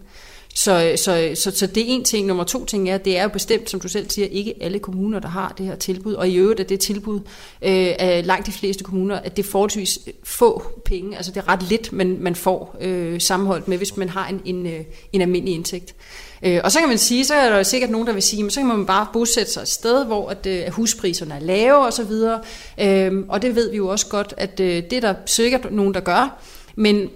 [0.54, 2.26] Så, så, så, så det er en ting.
[2.26, 4.78] Nummer to ting er, at det er jo bestemt, som du selv siger, ikke alle
[4.78, 6.14] kommuner, der har det her tilbud.
[6.14, 7.20] Og i øvrigt er det tilbud
[7.62, 11.16] øh, af langt de fleste kommuner, at det er forholdsvis få penge.
[11.16, 14.40] Altså det er ret lidt, man, man får øh, sammenholdt med, hvis man har en,
[14.44, 14.80] en, øh,
[15.12, 15.94] en almindelig indtægt.
[16.42, 18.50] Øh, og så kan man sige, så er der sikkert nogen, der vil sige, men
[18.50, 21.86] så kan man bare bosætte sig et sted, hvor at, øh, at huspriserne er lave
[21.86, 22.40] og så videre.
[22.80, 25.94] Øh, og det ved vi jo også godt, at øh, det er der sikkert nogen,
[25.94, 26.40] der gør.
[26.76, 27.10] Men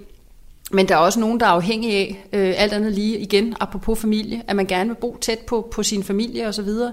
[0.72, 3.98] men der er også nogen, der er afhængige af, øh, alt andet lige igen, apropos
[3.98, 6.68] familie, at man gerne vil bo tæt på, på sin familie osv.
[6.68, 6.92] Så,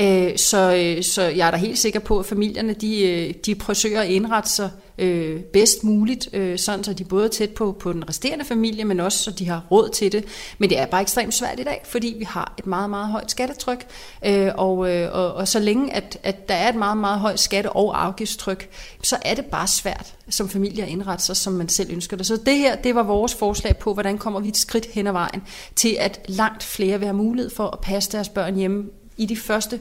[0.00, 3.56] øh, så, øh, så jeg er da helt sikker på, at familierne de, øh, de
[3.60, 7.72] forsøger at indrette sig øh, bedst muligt, øh, sådan så de både er tæt på,
[7.72, 10.24] på den resterende familie, men også så de har råd til det.
[10.58, 13.30] Men det er bare ekstremt svært i dag, fordi vi har et meget, meget højt
[13.30, 13.86] skattetryk,
[14.24, 17.40] øh, og, øh, og, og så længe at, at der er et meget, meget højt
[17.40, 18.68] skatte- og afgiftstryk,
[19.02, 22.26] så er det bare svært som familie at indrette sig, som man selv ønsker det.
[22.26, 25.12] Så det her, det var vores forslag på, hvordan kommer vi et skridt hen ad
[25.12, 25.42] vejen
[25.76, 28.84] til, at langt flere vil have mulighed for at passe deres børn hjemme
[29.16, 29.80] i de første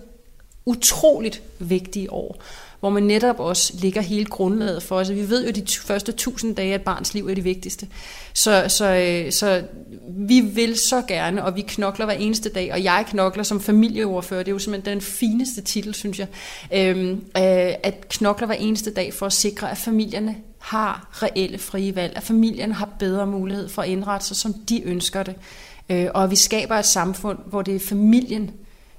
[0.65, 2.41] utroligt vigtige år
[2.79, 4.97] hvor man netop også ligger hele grundlaget for.
[4.97, 7.43] Altså, vi ved jo, at de første tusind dage af et barns liv er de
[7.43, 7.87] vigtigste.
[8.33, 9.63] Så, så, øh, så
[10.09, 14.43] vi vil så gerne, og vi knokler hver eneste dag, og jeg knokler som familieordfører,
[14.43, 16.27] det er jo simpelthen den fineste titel, synes jeg,
[16.73, 21.95] øhm, øh, at knokler hver eneste dag for at sikre, at familierne har reelle frie
[21.95, 25.35] valg, at familierne har bedre mulighed for at indrette sig, som de ønsker det.
[25.89, 28.51] Øh, og at vi skaber et samfund, hvor det er familien,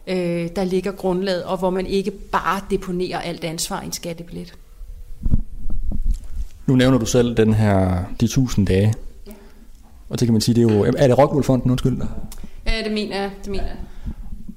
[0.08, 4.54] øh, der ligger grundlaget, og hvor man ikke bare deponerer alt ansvar i en skattebillet.
[6.66, 8.94] Nu nævner du selv den her, de tusind dage.
[9.26, 9.32] Ja.
[10.08, 11.98] Og det kan man sige, det er jo, er det Rockwool-fonden, undskyld?
[12.66, 13.76] Ja, det mener jeg, det mener jeg.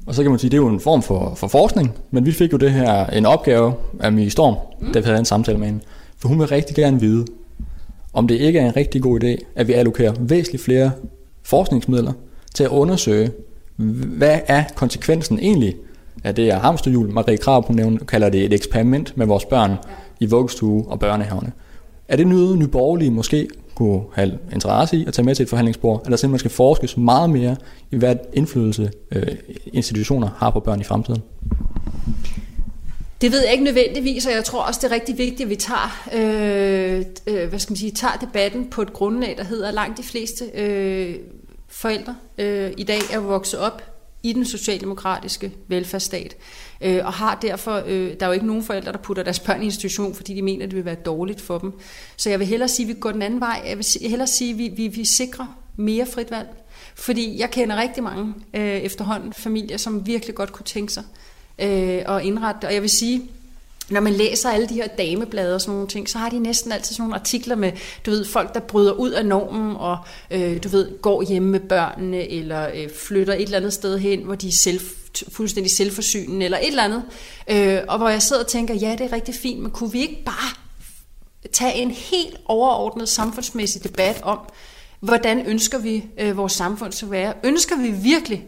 [0.05, 2.31] Og så kan man sige, det er jo en form for, for forskning, men vi
[2.31, 4.93] fik jo det her, en opgave af Mie Storm, mm.
[4.93, 5.81] da vi havde en samtale med hende.
[6.17, 7.25] For hun vil rigtig gerne vide,
[8.13, 10.91] om det ikke er en rigtig god idé, at vi allokerer væsentligt flere
[11.43, 12.13] forskningsmidler
[12.55, 13.31] til at undersøge,
[14.17, 15.75] hvad er konsekvensen egentlig
[16.23, 17.09] af det her hamsterhjul.
[17.09, 19.75] Marie Krab, hun nævner, kalder det et eksperiment med vores børn
[20.19, 21.51] i vuggestue og børnehaverne.
[22.07, 26.01] Er det noget, nyborgerlige måske kunne have interesse i at tage med til et forhandlingsbord,
[26.05, 27.55] eller simpelthen skal forskes meget mere
[27.91, 29.27] i, hvad indflydelse øh,
[29.73, 31.21] institutioner har på børn i fremtiden?
[33.21, 35.55] Det ved jeg ikke nødvendigvis, og jeg tror også, det er rigtig vigtigt, at vi
[35.55, 39.97] tager, øh, øh, hvad skal man sige, tager debatten på et grundlag, der hedder, langt
[39.97, 41.15] de fleste øh,
[41.71, 43.81] forældre øh, i dag er vokset op
[44.23, 46.37] i den socialdemokratiske velfærdsstat,
[46.81, 49.61] øh, og har derfor, øh, der er jo ikke nogen forældre, der putter deres børn
[49.61, 51.73] i institution, fordi de mener, at det vil være dårligt for dem.
[52.17, 53.63] Så jeg vil hellere sige, at vi går den anden vej.
[53.67, 56.49] Jeg vil hellere sige, at vi, vi, vi sikrer mere frit valg.
[56.95, 61.03] Fordi jeg kender rigtig mange øh, efterhånden familier, som virkelig godt kunne tænke sig
[61.59, 63.29] øh, at indrette Og jeg vil sige,
[63.91, 66.71] når man læser alle de her dameblade og sådan nogle ting, så har de næsten
[66.71, 67.71] altid sådan nogle artikler med,
[68.05, 69.97] du ved, folk, der bryder ud af normen og,
[70.31, 74.23] øh, du ved, går hjemme med børnene, eller øh, flytter et eller andet sted hen,
[74.23, 74.81] hvor de er selv,
[75.31, 77.03] fuldstændig selvforsynende, eller et eller andet.
[77.49, 79.99] Øh, og hvor jeg sidder og tænker, ja, det er rigtig fint, men kunne vi
[79.99, 80.55] ikke bare
[81.51, 84.39] tage en helt overordnet samfundsmæssig debat om,
[84.99, 87.33] hvordan ønsker vi øh, vores samfund skal være?
[87.43, 88.45] Ønsker vi virkelig,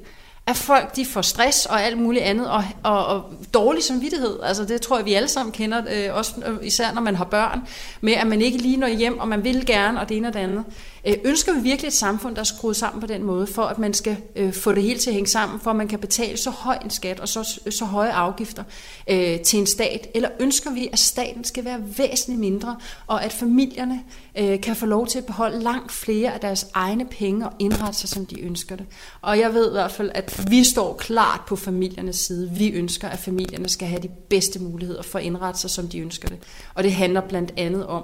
[0.47, 4.39] at folk de får stress og alt muligt andet, og, og, og dårlig samvittighed.
[4.43, 7.25] Altså det tror jeg, vi alle sammen kender, øh, også øh, især når man har
[7.25, 7.61] børn,
[8.01, 10.33] med at man ikke lige når hjem, og man vil gerne, og det ene og
[10.33, 10.63] det andet.
[11.07, 13.79] Øh, ønsker vi virkelig et samfund, der er skruet sammen på den måde, for at
[13.79, 16.37] man skal øh, få det hele til at hænge sammen, for at man kan betale
[16.37, 18.63] så høj en skat og så, så høje afgifter
[19.09, 20.07] øh, til en stat?
[20.15, 22.77] Eller ønsker vi, at staten skal være væsentligt mindre,
[23.07, 24.03] og at familierne
[24.37, 27.99] øh, kan få lov til at beholde langt flere af deres egne penge og indrette
[27.99, 28.85] sig, som de ønsker det?
[29.21, 32.51] Og jeg ved i hvert fald, at vi står klart på familiernes side.
[32.51, 35.99] Vi ønsker, at familierne skal have de bedste muligheder for at indrette sig, som de
[35.99, 36.37] ønsker det.
[36.73, 38.03] Og det handler blandt andet om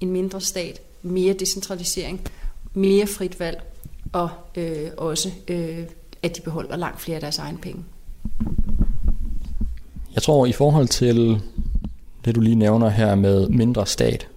[0.00, 2.20] en mindre stat, mere decentralisering,
[2.74, 3.62] mere frit valg,
[4.12, 5.78] og øh, også, øh,
[6.22, 7.84] at de beholder langt flere af deres egne penge.
[10.14, 11.40] Jeg tror, i forhold til
[12.24, 14.28] det, du lige nævner her med mindre stat,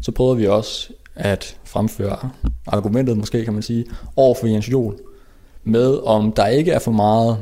[0.00, 2.30] så prøver vi også at fremføre
[2.66, 3.84] argumentet, måske kan man sige,
[4.16, 4.98] over for Jens Jol,
[5.64, 7.38] med om der ikke er for meget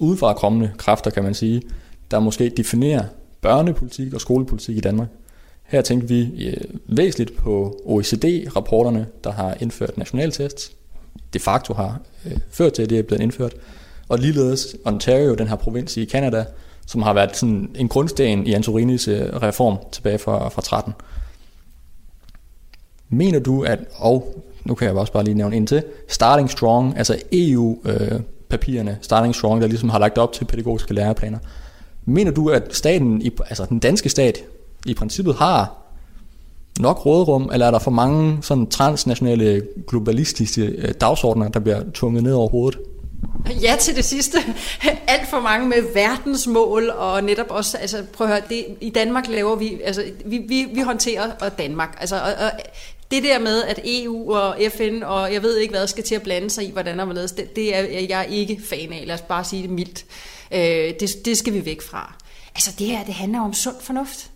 [0.00, 1.62] udefra kommende kræfter, kan man sige,
[2.10, 3.04] der måske definerer
[3.40, 5.08] børnepolitik og skolepolitik i Danmark.
[5.62, 10.72] Her tænkte vi øh, væsentligt på OECD-rapporterne, der har indført nationaltests.
[11.34, 13.54] De facto har øh, ført til, at det er blevet indført.
[14.08, 16.44] Og ligeledes Ontario, den her provins i Canada,
[16.86, 20.92] som har været sådan en grundsten i Antorinis øh, reform tilbage fra, fra 13.
[23.12, 26.98] Mener du, at, og nu kan jeg også bare lige nævne ind til, Starting Strong,
[26.98, 31.38] altså EU-papirerne, øh, Starting Strong, der ligesom har lagt op til pædagogiske læreplaner,
[32.04, 34.38] mener du, at staten, altså den danske stat,
[34.86, 35.82] i princippet har
[36.80, 42.22] nok rådrum, eller er der for mange sådan transnationale, globalistiske øh, dagsordner, der bliver tvunget
[42.22, 42.78] ned over hovedet?
[43.62, 44.38] Ja til det sidste.
[45.08, 49.28] Alt for mange med verdensmål, og netop også, altså prøv at høre, det, i Danmark
[49.28, 52.50] laver vi, altså vi, vi, vi håndterer og Danmark, altså og, og,
[53.12, 56.22] det der med, at EU og FN og jeg ved ikke hvad, skal til at
[56.22, 59.20] blande sig i, hvordan og hvorledes, det, det er jeg ikke fan af, lad os
[59.20, 60.04] bare sige det mildt.
[60.52, 62.14] Øh, det, det skal vi væk fra.
[62.54, 64.30] Altså det her, det handler om sund fornuft.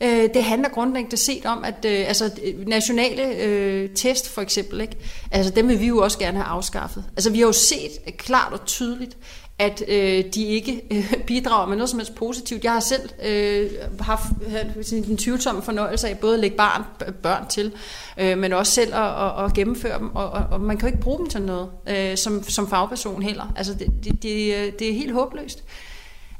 [0.00, 2.30] Øh, det handler grundlæggende set om, at øh, altså,
[2.66, 4.96] nationale øh, test for eksempel, ikke?
[5.30, 7.04] Altså, dem vil vi jo også gerne have afskaffet.
[7.16, 9.16] Altså vi har jo set klart og tydeligt,
[9.58, 12.64] at øh, de ikke øh, bidrager med noget som helst positivt.
[12.64, 16.82] Jeg har selv øh, haft øh, en tvivlsom fornøjelse af både at lægge barn,
[17.22, 17.72] børn til,
[18.18, 20.92] øh, men også selv at, at, at gennemføre dem, og, og, og man kan jo
[20.92, 23.52] ikke bruge dem til noget øh, som, som fagperson heller.
[23.56, 25.64] Altså det, det, det, det er helt håbløst.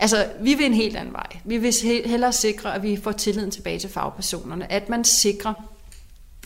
[0.01, 1.27] Altså, vi vil en helt anden vej.
[1.45, 1.73] Vi vil
[2.05, 4.73] hellere sikre, at vi får tilliden tilbage til fagpersonerne.
[4.73, 5.55] At man sikrer,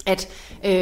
[0.08, 0.28] at
[0.64, 0.72] øh,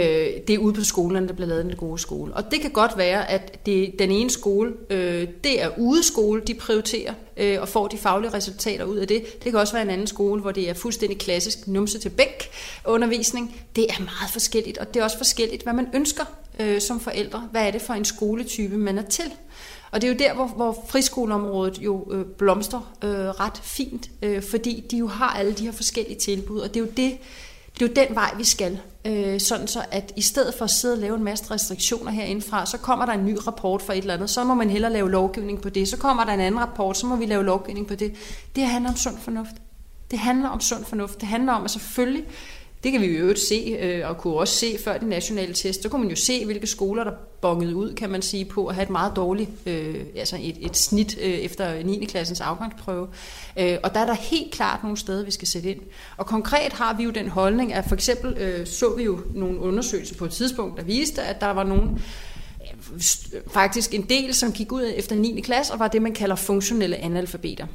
[0.49, 2.35] det er ude på skolerne, der bliver lavet en gode skole.
[2.35, 6.55] Og det kan godt være, at det, den ene skole, øh, det er udeskole, de
[6.55, 9.45] prioriterer øh, og får de faglige resultater ud af det.
[9.45, 12.51] Det kan også være en anden skole, hvor det er fuldstændig klassisk numse til bæk
[12.85, 13.61] undervisning.
[13.77, 16.25] Det er meget forskelligt, og det er også forskelligt, hvad man ønsker
[16.61, 17.49] øh, som forældre.
[17.51, 19.33] Hvad er det for en skoletype, man er til?
[19.91, 24.43] Og det er jo der, hvor, hvor friskoleområdet jo øh, blomstrer øh, ret fint, øh,
[24.43, 27.19] fordi de jo har alle de her forskellige tilbud, og det er jo det,
[27.79, 28.79] det er jo den vej, vi skal.
[29.07, 32.67] Øh, sådan så, at i stedet for at sidde og lave en masse restriktioner herindefra,
[32.67, 35.11] så kommer der en ny rapport for et eller andet, så må man hellere lave
[35.11, 37.95] lovgivning på det, så kommer der en anden rapport, så må vi lave lovgivning på
[37.95, 38.15] det.
[38.57, 39.55] Det handler om sund fornuft.
[40.11, 41.21] Det handler om sund fornuft.
[41.21, 42.25] Det handler om, at selvfølgelig
[42.87, 45.83] det kan vi jo øvrigt se, øh, og kunne også se før de nationale test.
[45.83, 48.75] Så kunne man jo se, hvilke skoler, der bongede ud, kan man sige, på at
[48.75, 52.05] have et meget dårligt, øh, altså et, et snit øh, efter 9.
[52.05, 53.09] klassens afgangsprøve.
[53.59, 55.81] Øh, og der er der helt klart nogle steder, vi skal sætte ind.
[56.17, 59.61] Og konkret har vi jo den holdning, at for eksempel øh, så vi jo nogle
[59.61, 64.53] undersøgelser på et tidspunkt, der viste, at der var nogle øh, faktisk en del, som
[64.53, 65.41] gik ud efter 9.
[65.41, 67.67] klasse, og var det, man kalder funktionelle analfabeter.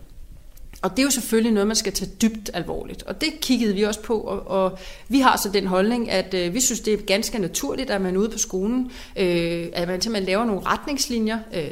[0.82, 3.04] Og det er jo selvfølgelig noget, man skal tage dybt alvorligt.
[3.04, 6.54] Og det kiggede vi også på, og, og vi har så den holdning, at øh,
[6.54, 10.26] vi synes, det er ganske naturligt, at man ude på skolen, øh, at man simpelthen
[10.28, 11.68] laver nogle retningslinjer øh,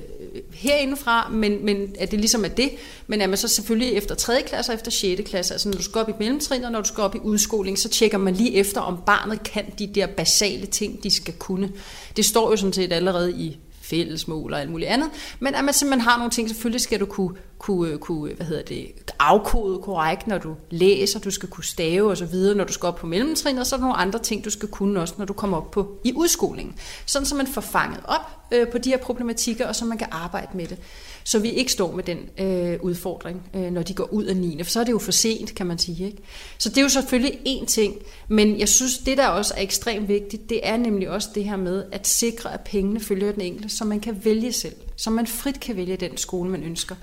[0.53, 2.71] herindefra, men, men at det ligesom er det,
[3.07, 4.43] men at man så selvfølgelig efter 3.
[4.45, 5.21] klasse og efter 6.
[5.29, 7.79] klasse, altså når du skal op i mellemtrin, og når du skal op i udskoling,
[7.79, 11.71] så tjekker man lige efter, om barnet kan de der basale ting, de skal kunne.
[12.15, 13.57] Det står jo sådan set allerede i
[13.89, 17.05] fællesmål og alt muligt andet, men at man simpelthen har nogle ting, selvfølgelig skal du
[17.05, 21.63] kunne, kunne, øh, kunne hvad hedder det, afkode korrekt, når du læser, du skal kunne
[21.63, 23.97] stave og så videre, når du skal op på mellemtrin, og så er der nogle
[23.97, 26.75] andre ting, du skal kunne også, når du kommer op på i udskolingen.
[27.05, 30.07] Sådan, så man får fanget op øh, på de her problematikker, og så man kan
[30.11, 30.77] arbejde med det
[31.23, 34.63] så vi ikke står med den øh, udfordring, øh, når de går ud af 9.
[34.63, 36.05] For så er det jo for sent, kan man sige.
[36.05, 36.17] Ikke?
[36.57, 37.95] Så det er jo selvfølgelig én ting,
[38.27, 41.57] men jeg synes, det der også er ekstremt vigtigt, det er nemlig også det her
[41.57, 45.27] med at sikre, at pengene følger den enkelte, så man kan vælge selv, så man
[45.27, 46.95] frit kan vælge den skole, man ønsker.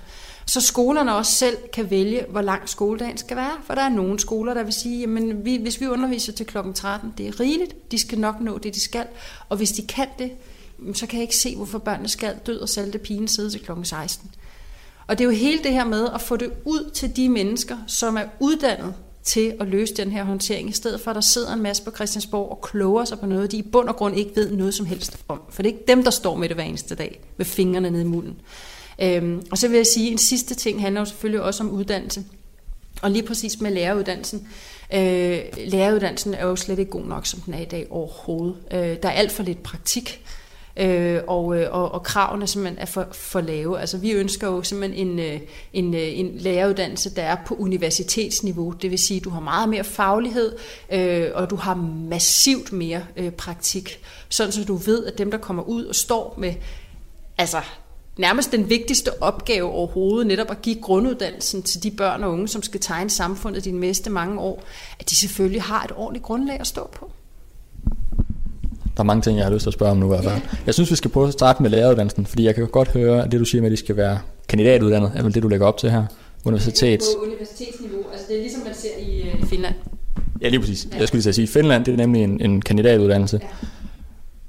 [0.47, 3.51] Så skolerne også selv kan vælge, hvor lang skoledagen skal være.
[3.63, 6.57] For der er nogle skoler, der vil sige, at vi, hvis vi underviser til kl.
[6.75, 9.05] 13, det er rigeligt, de skal nok nå det, de skal.
[9.49, 10.31] Og hvis de kan det,
[10.93, 13.71] så kan jeg ikke se, hvorfor børnene skal død og salte pigen sidde til kl.
[13.83, 14.31] 16.
[15.07, 17.77] Og det er jo hele det her med at få det ud til de mennesker,
[17.87, 21.53] som er uddannet til at løse den her håndtering, i stedet for at der sidder
[21.53, 24.31] en masse på Christiansborg og kloger sig på noget, de i bund og grund ikke
[24.35, 25.41] ved noget som helst om.
[25.49, 28.01] For det er ikke dem, der står med det hver eneste dag, med fingrene nede
[28.01, 28.41] i mulden.
[29.01, 31.69] Øhm, og så vil jeg sige, at en sidste ting handler jo selvfølgelig også om
[31.69, 32.23] uddannelse.
[33.01, 34.47] Og lige præcis med læreruddannelsen.
[34.93, 38.55] Øh, læreruddannelsen er jo slet ikke god nok, som den er i dag overhovedet.
[38.71, 40.23] Øh, der er alt for lidt praktik
[40.77, 43.79] øh, og, øh, og, og kravene simpelthen er for, for lave.
[43.79, 45.39] Altså vi ønsker jo simpelthen en, øh,
[45.73, 48.71] en, øh, en læreruddannelse, der er på universitetsniveau.
[48.71, 50.55] Det vil sige, at du har meget mere faglighed,
[50.91, 51.75] øh, og du har
[52.09, 53.99] massivt mere øh, praktik.
[54.29, 56.53] Sådan så du ved, at dem, der kommer ud og står med
[57.37, 57.61] altså
[58.17, 62.63] nærmest den vigtigste opgave overhovedet, netop at give grunduddannelsen til de børn og unge, som
[62.63, 64.63] skal tegne samfundet de næste mange år,
[64.99, 67.11] at de selvfølgelig har et ordentligt grundlag at stå på.
[68.97, 70.41] Der er mange ting, jeg har lyst til at spørge om nu i hvert fald.
[70.65, 73.31] Jeg synes, vi skal prøve at starte med læreruddannelsen, fordi jeg kan godt høre, at
[73.31, 75.77] det du siger med, at de skal være kandidatuddannet, er vel det, du lægger op
[75.77, 76.05] til her?
[76.45, 77.05] Universitets.
[77.17, 79.75] På universitetsniveau, altså det er ligesom man ser i uh, Finland.
[80.41, 80.87] Ja, lige præcis.
[80.91, 80.97] Ja.
[80.99, 83.39] Jeg skulle lige sige, Finland det er nemlig en, en kandidatuddannelse.
[83.43, 83.47] Ja.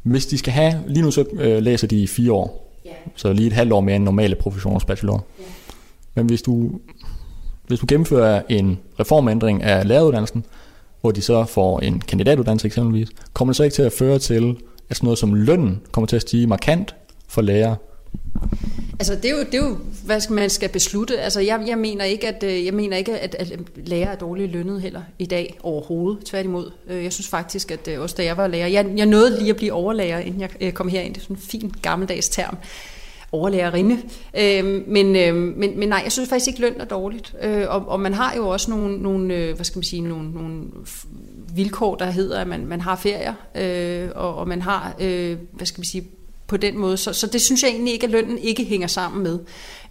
[0.03, 2.91] Hvis de skal have, lige nu så øh, læser de i fire år, ja.
[3.17, 5.25] så lige et halvt år mere end normale professionsbachelor.
[5.39, 5.45] Ja.
[6.15, 6.71] Men hvis du,
[7.67, 10.45] hvis du gennemfører en reformændring af læreruddannelsen,
[11.01, 14.57] hvor de så får en kandidatuddannelse eksempelvis, kommer det så ikke til at føre til,
[14.89, 16.95] at sådan noget som lønnen kommer til at stige markant
[17.29, 17.77] for lærere?
[18.99, 21.21] Altså det er jo, det er jo hvad skal man skal beslutte.
[21.21, 24.53] Altså jeg, jeg mener ikke, at, øh, jeg mener ikke at, at lærer er dårligt
[24.53, 26.25] lønnet heller i dag overhovedet.
[26.25, 26.71] Tværtimod.
[26.89, 29.51] Øh, jeg synes faktisk, at øh, også da jeg var lærer, jeg, jeg nåede lige
[29.51, 31.15] at blive overlærer, inden jeg kom herind.
[31.15, 32.57] Det er sådan en fin gammeldags term
[33.33, 33.99] overlærerinde.
[34.41, 37.35] Øh, men, øh, men, men nej, jeg synes faktisk ikke, løn er dårligt.
[37.43, 40.33] Øh, og, og man har jo også nogle, nogle øh, hvad skal man sige, nogle,
[40.33, 40.63] nogle
[41.55, 45.67] vilkår, der hedder, at man, man har ferier, øh, og, og man har, øh, hvad
[45.67, 46.05] skal man sige,
[46.49, 46.97] på den måde.
[46.97, 49.39] Så, så det synes jeg egentlig ikke, at lønnen ikke hænger sammen med.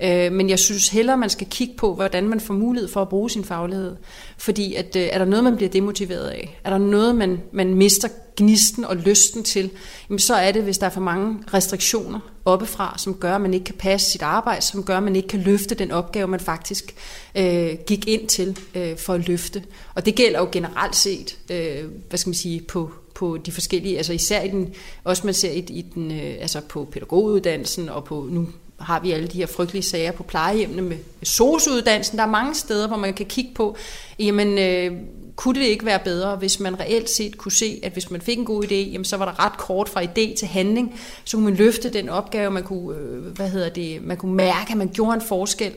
[0.03, 3.09] Øh, men jeg synes hellere, man skal kigge på, hvordan man får mulighed for at
[3.09, 3.95] bruge sin faglighed.
[4.37, 6.59] Fordi at, øh, er der noget, man bliver demotiveret af?
[6.63, 9.69] Er der noget, man, man mister gnisten og lysten til?
[10.09, 13.53] Jamen, så er det, hvis der er for mange restriktioner oppefra, som gør, at man
[13.53, 16.39] ikke kan passe sit arbejde, som gør, at man ikke kan løfte den opgave, man
[16.39, 16.95] faktisk
[17.35, 19.63] øh, gik ind til øh, for at løfte.
[19.95, 23.97] Og det gælder jo generelt set, øh, hvad skal man sige, på på de forskellige,
[23.97, 28.03] altså især i den, også man ser i, i den, øh, altså på pædagoguddannelsen og
[28.03, 28.47] på, nu
[28.79, 32.17] har vi alle de her frygtelige sager på plejehjemmene med sosuddannelsen.
[32.17, 33.75] Der er mange steder, hvor man kan kigge på,
[34.19, 34.91] jamen, øh,
[35.35, 38.37] kunne det ikke være bedre, hvis man reelt set kunne se, at hvis man fik
[38.37, 41.45] en god idé, jamen, så var der ret kort fra idé til handling, så kunne
[41.45, 44.89] man løfte den opgave, man kunne, øh, hvad hedder det, man kunne mærke, at man
[44.93, 45.73] gjorde en forskel,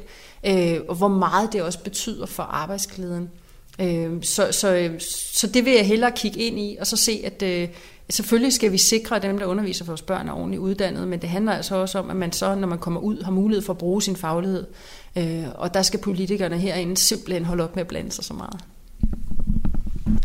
[0.46, 3.30] øh, og hvor meget det også betyder for arbejdsglæden.
[3.80, 5.00] Øh, så, så, øhm,
[5.34, 7.68] så det vil jeg hellere kigge ind i, og så se, at øh,
[8.10, 11.28] selvfølgelig skal vi sikre, at dem, der underviser vores børn, er ordentligt uddannet, men det
[11.28, 13.78] handler altså også om, at man så, når man kommer ud, har mulighed for at
[13.78, 14.66] bruge sin faglighed.
[15.16, 18.60] Øh, og der skal politikerne herinde simpelthen holde op med at blande sig så meget.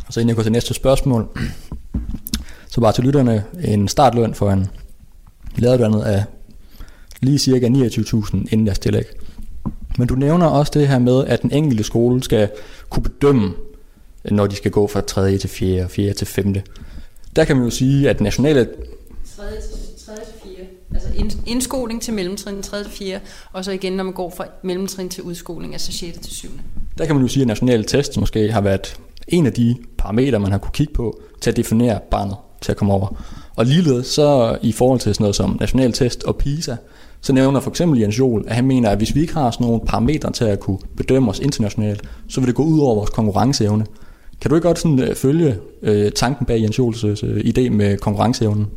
[0.07, 1.27] Og så inden jeg går til næste spørgsmål,
[2.69, 4.67] så bare til lytterne en startløn for en
[5.55, 6.23] læreruddannet af
[7.21, 9.05] lige cirka 29.000 inden deres tillæg.
[9.97, 12.49] Men du nævner også det her med, at den enkelte skole skal
[12.89, 13.53] kunne bedømme,
[14.31, 15.37] når de skal gå fra 3.
[15.37, 15.83] til 4.
[15.83, 16.13] og 4.
[16.13, 16.55] til 5.
[17.35, 18.65] Der kan man jo sige, at nationale...
[18.65, 19.43] 3.
[19.61, 20.13] til 3.
[20.15, 20.53] til 4.
[20.93, 22.83] Altså indskoling til mellemtrin 3.
[22.83, 23.19] til 4,
[23.53, 26.17] og så igen, når man går fra mellemtrin til udskoling, altså 6.
[26.17, 26.49] til 7.
[26.97, 28.97] Der kan man jo sige, at nationale test måske har været
[29.27, 32.77] en af de parametre, man har kunne kigge på til at definere barnet til at
[32.77, 33.23] komme over.
[33.55, 36.75] Og ligeledes så i forhold til sådan noget som national test og PISA,
[37.25, 39.67] så nævner for eksempel Jens Jol, at han mener, at hvis vi ikke har sådan
[39.67, 43.09] nogle parametre til at kunne bedømme os internationalt, så vil det gå ud over vores
[43.09, 43.85] konkurrenceevne.
[44.41, 47.97] Kan du ikke godt sådan, øh, følge øh, tanken bag Jens Jols øh, idé med
[47.97, 48.67] konkurrenceevnen?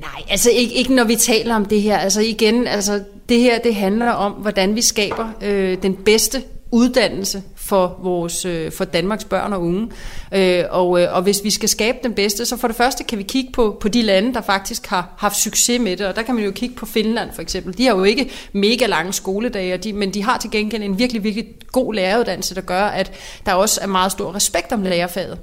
[0.00, 1.96] Nej, altså ikke, ikke når vi taler om det her.
[1.96, 6.42] Altså igen, altså det her det handler om, hvordan vi skaber øh, den bedste
[6.72, 9.90] uddannelse for, vores, øh, for Danmarks børn og unge.
[10.32, 13.18] Øh, og, øh, og hvis vi skal skabe den bedste, så for det første kan
[13.18, 16.06] vi kigge på, på de lande, der faktisk har haft succes med det.
[16.06, 17.78] Og der kan man jo kigge på Finland for eksempel.
[17.78, 21.24] De har jo ikke mega lange skoledage, de, men de har til gengæld en virkelig,
[21.24, 23.12] virkelig god læreruddannelse, der gør, at
[23.46, 25.38] der også er meget stor respekt om lærerfaget.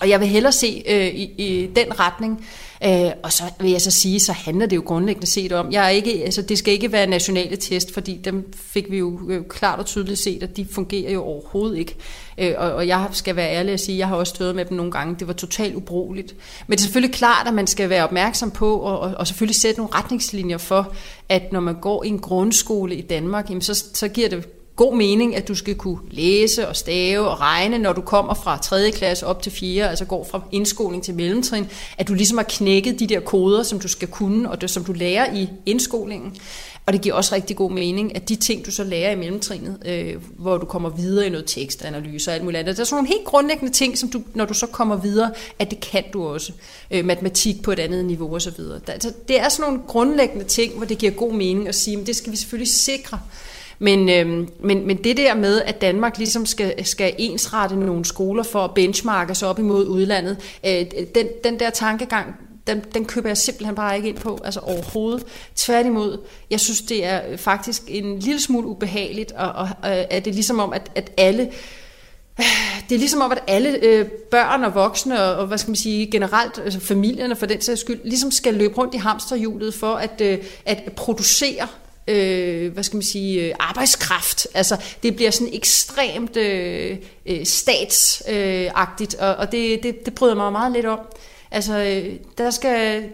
[0.00, 2.46] Og jeg vil hellere se øh, i, i den retning.
[2.84, 5.84] Øh, og så vil jeg så sige, så handler det jo grundlæggende set om, jeg
[5.84, 9.44] er ikke, altså det skal ikke være nationale test, fordi dem fik vi jo øh,
[9.48, 11.96] klart og tydeligt set, at de fungerer jo overhovedet ikke.
[12.38, 14.76] Øh, og, og jeg skal være ærlig at sige, jeg har også stået med dem
[14.76, 16.34] nogle gange, det var totalt ubrugeligt.
[16.66, 19.56] Men det er selvfølgelig klart, at man skal være opmærksom på, og, og, og selvfølgelig
[19.56, 20.94] sætte nogle retningslinjer for,
[21.28, 24.96] at når man går i en grundskole i Danmark, jamen så, så giver det god
[24.96, 28.90] mening, at du skal kunne læse og stave og regne, når du kommer fra 3.
[28.90, 31.66] klasse op til 4., altså går fra indskoling til mellemtrin,
[31.98, 34.84] at du ligesom har knækket de der koder, som du skal kunne, og det, som
[34.84, 36.36] du lærer i indskolingen.
[36.86, 39.78] Og det giver også rigtig god mening, at de ting, du så lærer i mellemtrinet,
[39.86, 42.96] øh, hvor du kommer videre i noget tekstanalyse og alt muligt andet, der er sådan
[42.96, 46.24] nogle helt grundlæggende ting, som du, når du så kommer videre, at det kan du
[46.24, 46.52] også.
[46.90, 48.60] Øh, matematik på et andet niveau osv.
[48.88, 52.06] Altså, det er sådan nogle grundlæggende ting, hvor det giver god mening at sige, men
[52.06, 53.18] det skal vi selvfølgelig sikre.
[53.82, 58.42] Men, øh, men, men det der med, at Danmark ligesom skal, skal ensrette nogle skoler
[58.42, 62.34] for at benchmarke sig op imod udlandet, øh, den, den der tankegang,
[62.66, 65.24] den, den køber jeg simpelthen bare ikke ind på, altså overhovedet.
[65.56, 66.18] Tværtimod,
[66.50, 70.34] jeg synes, det er faktisk en lille smule ubehageligt, og, og, og at det er
[70.34, 71.52] ligesom om, at, at alle øh,
[72.88, 75.76] det er ligesom om, at alle øh, børn og voksne, og, og hvad skal man
[75.76, 79.94] sige, generelt altså familierne for den sags skyld, ligesom skal løbe rundt i hamsterhjulet for
[79.94, 81.68] at, øh, at producere
[82.08, 84.46] øh, hvad skal man sige, øh, arbejdskraft.
[84.54, 86.96] Altså, det bliver sådan ekstremt øh,
[87.26, 90.98] øh, statsagtigt, og, og det, det, det bryder mig meget lidt om.
[91.50, 93.08] Altså, øh, der skal,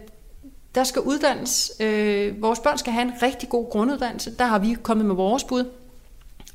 [0.75, 1.73] der skal uddannes.
[1.81, 4.37] Øh, vores børn skal have en rigtig god grunduddannelse.
[4.39, 5.65] Der har vi kommet med vores bud.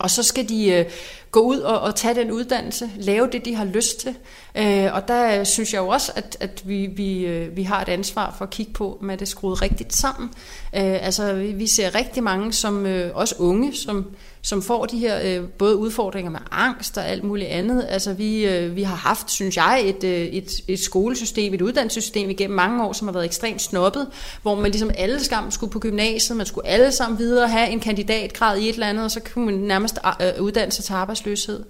[0.04, 0.86] Og så skal de øh,
[1.32, 4.16] gå ud og, og tage den uddannelse, lave det, de har lyst til.
[4.56, 7.89] Øh, og der synes jeg jo også, at, at vi, vi, øh, vi har et
[7.89, 10.30] ansvar for at kigge på, om det er skruet rigtigt sammen.
[10.76, 14.06] Øh, altså, vi, vi ser rigtig mange, som øh, også unge, som
[14.44, 17.86] som får de her øh, både udfordringer med angst og alt muligt andet.
[17.89, 22.30] Altså vi, øh, vi har haft, synes jeg, et, øh, et, et skolesystem, et uddannelsessystem
[22.30, 24.08] igennem mange år, som har været ekstremt snobbet,
[24.41, 27.80] hvor man ligesom alle sammen skulle på gymnasiet, man skulle alle sammen videre have en
[27.80, 31.64] kandidatgrad i et eller andet, og så kunne man nærmest øh, uddanne sig til arbejdsløshed.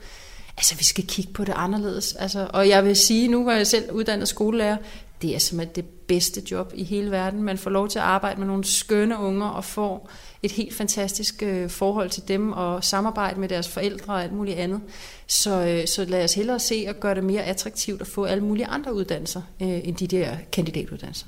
[0.57, 2.13] Altså, vi skal kigge på det anderledes.
[2.13, 4.77] Altså, og jeg vil sige, nu var jeg selv uddannet skolelærer,
[5.21, 7.43] det er simpelthen det bedste job i hele verden.
[7.43, 10.09] Man får lov til at arbejde med nogle skønne unger og får
[10.43, 14.57] et helt fantastisk øh, forhold til dem og samarbejde med deres forældre og alt muligt
[14.57, 14.81] andet.
[15.27, 18.43] Så, øh, så lad os hellere se og gøre det mere attraktivt at få alle
[18.43, 21.27] mulige andre uddannelser øh, end de der kandidatuddannelser.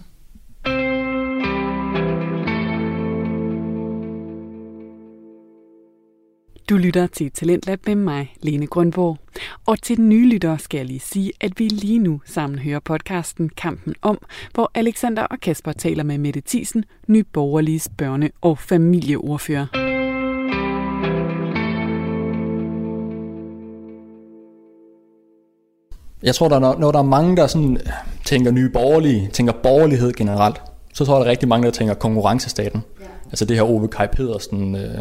[6.70, 9.18] Du lytter til Talentlab med mig, Lene Grundborg.
[9.66, 12.80] Og til den nye lytter skal jeg lige sige, at vi lige nu sammen hører
[12.80, 14.18] podcasten Kampen om,
[14.54, 19.66] hvor Alexander og Kasper taler med Mette Thiesen, nyborgerliges børne- og familieordfører.
[26.24, 27.78] Jeg tror, der er, når der er mange, der sådan
[28.24, 30.62] tænker nye borgerlige, tænker borgerlighed generelt,
[30.94, 32.84] så tror jeg, der er rigtig mange, der tænker konkurrencestaten.
[33.00, 33.06] Ja.
[33.26, 34.98] Altså det her Ove Kai Pedersen, øh,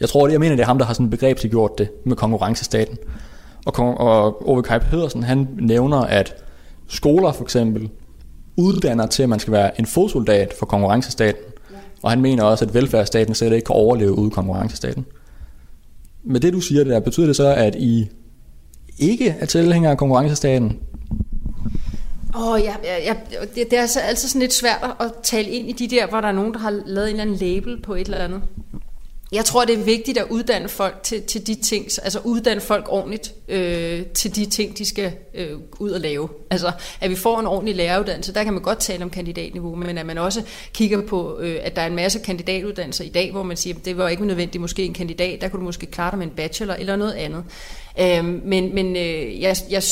[0.00, 2.98] jeg tror, jeg mener, det er ham, der har sådan begrebsgjort det med konkurrencestaten.
[3.66, 6.34] Og, og Ove Kai Pedersen, han nævner, at
[6.88, 7.90] skoler for eksempel
[8.56, 11.42] uddanner til, at man skal være en fodsoldat for konkurrencestaten.
[11.70, 11.76] Ja.
[12.02, 15.06] Og han mener også, at velfærdsstaten slet ikke kan overleve ude konkurrencestaten.
[16.24, 18.08] Med det, du siger det der, betyder det så, at I
[18.98, 20.78] ikke er tilhængere af konkurrencestaten?
[22.36, 23.14] Åh, oh, ja, ja,
[23.54, 26.20] det, det er altså altid sådan lidt svært at tale ind i de der, hvor
[26.20, 28.42] der er nogen, der har lavet en eller anden label på et eller andet
[29.32, 32.86] jeg tror, det er vigtigt at uddanne folk til, til de ting, altså uddanne folk
[32.88, 36.28] ordentligt øh, til de ting, de skal øh, ud og lave.
[36.50, 39.98] Altså, at vi får en ordentlig læreruddannelse, der kan man godt tale om kandidatniveau, men
[39.98, 43.42] at man også kigger på, øh, at der er en masse kandidatuddannelser i dag, hvor
[43.42, 46.10] man siger, at det var ikke nødvendigt måske en kandidat, der kunne du måske klare
[46.10, 47.44] dig med en bachelor eller noget andet.
[48.00, 49.82] Øh, men men øh, jeg, jeg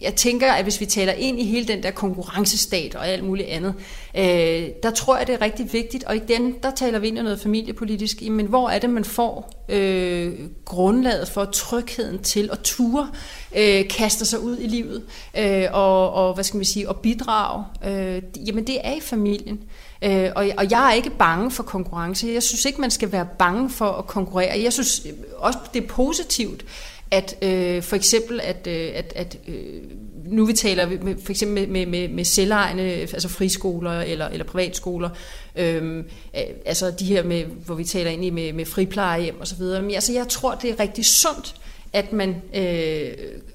[0.00, 3.48] jeg tænker, at hvis vi taler ind i hele den der konkurrencestat og alt muligt
[3.48, 3.74] andet,
[4.16, 6.04] øh, der tror jeg, det er rigtig vigtigt.
[6.04, 8.22] Og igen, der taler vi ind i noget familiepolitisk.
[8.30, 10.32] Men hvor er det, man får øh,
[10.64, 13.08] grundlaget for trygheden til at ture,
[13.56, 15.02] øh, kaste sig ud i livet
[15.38, 17.64] øh, og, og, hvad skal man sige, og bidrage?
[17.86, 19.60] Øh, jamen, det er i familien.
[20.04, 22.28] Øh, og, og jeg er ikke bange for konkurrence.
[22.34, 24.60] Jeg synes ikke, man skal være bange for at konkurrere.
[24.62, 26.64] Jeg synes øh, også, det er positivt,
[27.10, 29.82] at øh, for eksempel, at, øh, at, at øh,
[30.24, 35.10] nu vi taler med, for eksempel med, med, med selvejende, altså friskoler eller, eller privatskoler,
[35.56, 35.98] øhm,
[36.36, 39.56] øh, altså de her med, hvor vi taler ind i med, med friplejehjem og så
[39.56, 39.82] videre.
[39.82, 41.54] Men altså, jeg tror, det er rigtig sundt,
[41.92, 43.08] at man øh,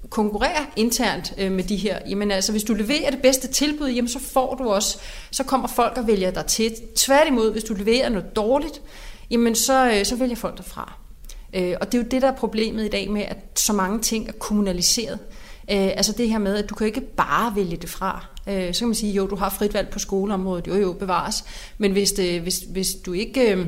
[0.10, 2.00] konkurrerer internt øh, med de her.
[2.10, 4.98] Jamen altså, hvis du leverer det bedste tilbud, jamen så får du også,
[5.32, 6.76] så kommer folk og vælger dig til.
[6.96, 8.82] Tværtimod, hvis du leverer noget dårligt,
[9.32, 11.05] jamen så, øh, så vælger folk dig fra.
[11.56, 14.00] Øh, og det er jo det, der er problemet i dag med, at så mange
[14.00, 15.20] ting er kommunaliseret.
[15.72, 18.26] Øh, altså det her med, at du kan ikke bare vælge det fra.
[18.50, 21.44] Øh, så kan man sige, jo, du har frit valg på skoleområdet, jo jo, bevares.
[21.78, 23.56] Men hvis, det, hvis, hvis du ikke...
[23.56, 23.66] Øh,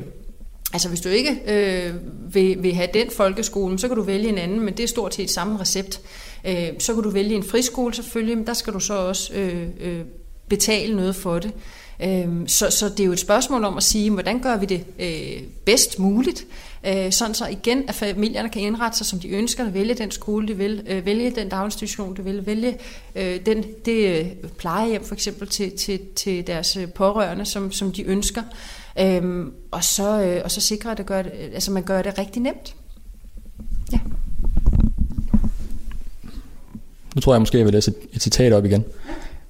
[0.72, 1.94] Altså hvis du ikke øh,
[2.34, 5.14] vil, vil have den folkeskole, så kan du vælge en anden, men det er stort
[5.14, 6.00] set samme recept.
[6.46, 9.66] Øh, så kan du vælge en friskole selvfølgelig, men der skal du så også øh,
[9.80, 10.00] øh,
[10.48, 11.52] betale noget for det.
[12.02, 14.84] Øh, så, så det er jo et spørgsmål om at sige, hvordan gør vi det
[14.98, 16.46] øh, bedst muligt,
[16.86, 20.48] øh, sådan så igen, at familierne kan indrette sig, som de ønsker, vælge den skole,
[20.48, 22.76] de vil, øh, vælge den daginstitution, de vil, vælge
[23.14, 27.92] øh, den, det øh, plejehjem for eksempel til, til, til deres øh, pårørende, som, som
[27.92, 28.42] de ønsker,
[29.00, 31.22] øh, og, så, øh, og så sikre, at det gør
[31.54, 32.74] altså man gør det rigtig nemt.
[33.92, 33.98] Ja.
[37.14, 38.84] Nu tror jeg måske, jeg vil læse et, et citat op igen.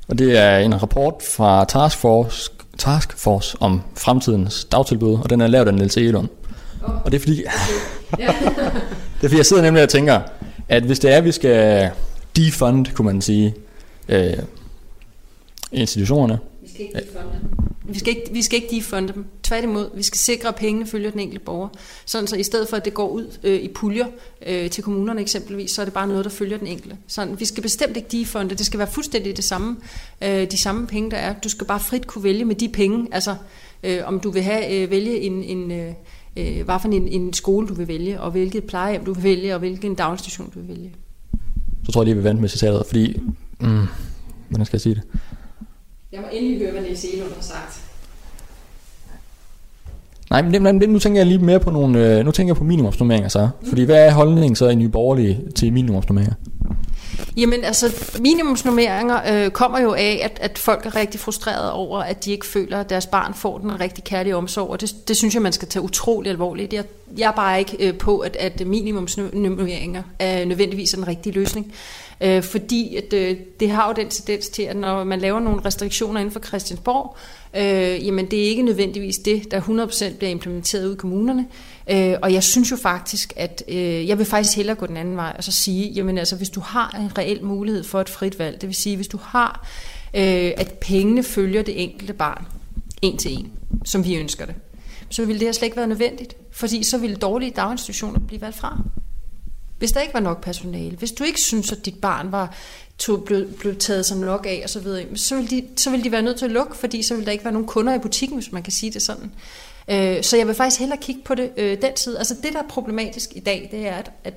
[0.09, 5.41] Og det er en rapport fra Task Force, Task Force om fremtidens dagtilbud, og den
[5.41, 6.29] er lavet af Niels Egelund.
[6.83, 10.21] Og det er fordi, det er fordi, jeg sidder nemlig og tænker,
[10.69, 11.91] at hvis det er, at vi skal
[12.37, 13.55] defund, kunne man sige,
[14.09, 14.33] øh,
[15.73, 16.39] institutionerne.
[16.63, 17.69] Vi skal ikke defunde dem.
[17.91, 19.25] Vi skal ikke, vi skal ikke defunde dem.
[19.43, 21.69] Tværtimod, vi skal sikre, at pengene følger den enkelte borger.
[22.05, 24.07] Sådan så i stedet for, at det går ud øh, i puljer
[24.47, 26.97] øh, til kommunerne eksempelvis, så er det bare noget, der følger den enkelte.
[27.07, 28.55] Sådan, vi skal bestemt ikke defunde.
[28.55, 29.77] Det skal være fuldstændig det samme,
[30.23, 31.35] øh, de samme penge, der er.
[31.45, 33.09] Du skal bare frit kunne vælge med de penge.
[33.13, 33.35] Altså,
[33.83, 35.93] øh, om du vil have øh, vælge en, en øh,
[36.39, 39.55] øh, hvad for en, en skole du vil vælge, og hvilket plejehjem du vil vælge,
[39.55, 40.93] og hvilken daginstitution du vil vælge.
[41.85, 43.21] Så tror jeg lige, vi vente med citatet, fordi...
[43.61, 43.87] Mm,
[44.49, 45.03] hvordan skal jeg sige det?
[46.13, 47.85] Jeg må endelig høre, hvad Niels Elund har sagt.
[50.31, 52.65] Nej, men, men nu tænker jeg lige mere på nogle, øh, nu tænker jeg på
[52.65, 53.49] minimumsnummeringer så.
[53.63, 53.69] Mm.
[53.69, 56.35] Fordi hvad er holdningen så i Nye Borgerlige til minimumsnummeringer?
[57.37, 62.25] Jamen altså, minimumsnummeringer øh, kommer jo af, at, at folk er rigtig frustrerede over, at
[62.25, 65.35] de ikke føler, at deres barn får den rigtig kærlige omsorg, og det, det synes
[65.35, 66.73] jeg, man skal tage utrolig alvorligt.
[66.73, 66.85] Jeg,
[67.19, 71.73] jeg er bare ikke øh, på, at, at minimumsnummeringer er nødvendigvis en rigtig løsning.
[72.21, 75.61] Øh, fordi at, øh, det har jo den tendens til, at når man laver nogle
[75.65, 77.17] restriktioner inden for Christiansborg,
[77.57, 81.47] øh, jamen det er ikke nødvendigvis det, der 100% bliver implementeret ud i kommunerne.
[81.91, 85.17] Øh, og jeg synes jo faktisk, at øh, jeg vil faktisk hellere gå den anden
[85.17, 88.39] vej og så sige, jamen altså hvis du har en reel mulighed for et frit
[88.39, 89.67] valg, det vil sige, hvis du har,
[90.15, 92.47] øh, at pengene følger det enkelte barn,
[93.03, 93.53] en til en,
[93.85, 94.55] som vi ønsker det,
[95.11, 98.57] så ville det her slet ikke være nødvendigt, fordi så ville dårlige daginstitutioner blive valgt
[98.57, 98.79] fra.
[99.79, 102.55] Hvis der ikke var nok personale, hvis du ikke synes, at dit barn var
[102.99, 106.05] tog, blev, blev taget sig nok af og så videre, så ville, de, så ville
[106.05, 107.99] de være nødt til at lukke, fordi så ville der ikke være nogen kunder i
[107.99, 109.31] butikken, hvis man kan sige det sådan.
[109.91, 112.19] Øh, så jeg vil faktisk hellere kigge på det øh, den side.
[112.19, 114.35] Altså det, der er problematisk i dag, det er, at, at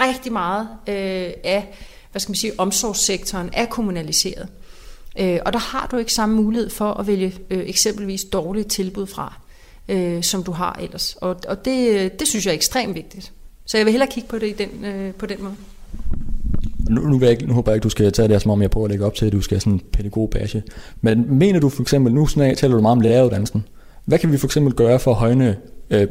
[0.00, 1.78] rigtig meget øh, af
[2.10, 4.48] hvad skal man sige, omsorgssektoren er kommunaliseret.
[5.18, 9.06] Øh, og der har du ikke samme mulighed for at vælge øh, eksempelvis dårlige tilbud
[9.06, 9.40] fra,
[9.88, 11.16] øh, som du har ellers.
[11.20, 13.32] Og, og det, det synes jeg er ekstremt vigtigt.
[13.66, 15.54] Så jeg vil hellere kigge på det i den, øh, på den måde.
[16.90, 18.62] Nu, nu, vil jeg ikke, nu håber jeg ikke, du skal tage det som om
[18.62, 20.62] jeg prøver at lægge op til, at du skal sådan pædagogbashe.
[21.00, 23.64] Men mener du for eksempel, nu taler du meget om læreruddannelsen,
[24.04, 25.56] hvad kan vi for eksempel gøre for at højne
[25.90, 26.06] øh,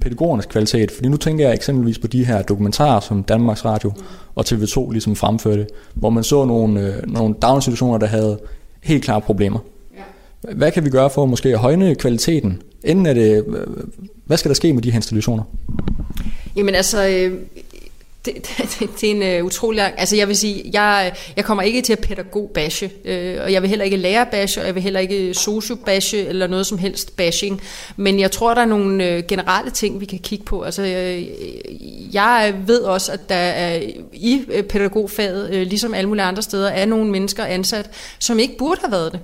[0.00, 0.90] pædagogernes kvalitet?
[0.90, 3.92] Fordi nu tænker jeg eksempelvis på de her dokumentarer, som Danmarks Radio
[4.34, 8.38] og TV2 ligesom fremførte, hvor man så nogle, øh, nogle daginstitutioner, der havde
[8.82, 9.58] helt klare problemer.
[10.40, 12.62] Hvad kan vi gøre for måske at højne kvaliteten?
[12.84, 13.44] Inden er det,
[14.24, 15.42] hvad skal der ske med de her institutioner?
[16.56, 17.38] Jamen altså, øh,
[18.24, 19.94] det, det, det er en uh, utrolig lang...
[19.98, 23.62] Altså jeg vil sige, jeg, jeg kommer ikke til at pædagog bashe, øh, og jeg
[23.62, 26.78] vil heller ikke lære bashe, og jeg vil heller ikke socio bashe, eller noget som
[26.78, 27.62] helst bashing.
[27.96, 30.62] Men jeg tror, der er nogle øh, generelle ting, vi kan kigge på.
[30.62, 31.24] Altså øh,
[32.14, 36.68] jeg ved også, at der er i øh, pædagogfaget, øh, ligesom alle mulige andre steder,
[36.68, 39.20] er nogle mennesker ansat, som ikke burde have været det.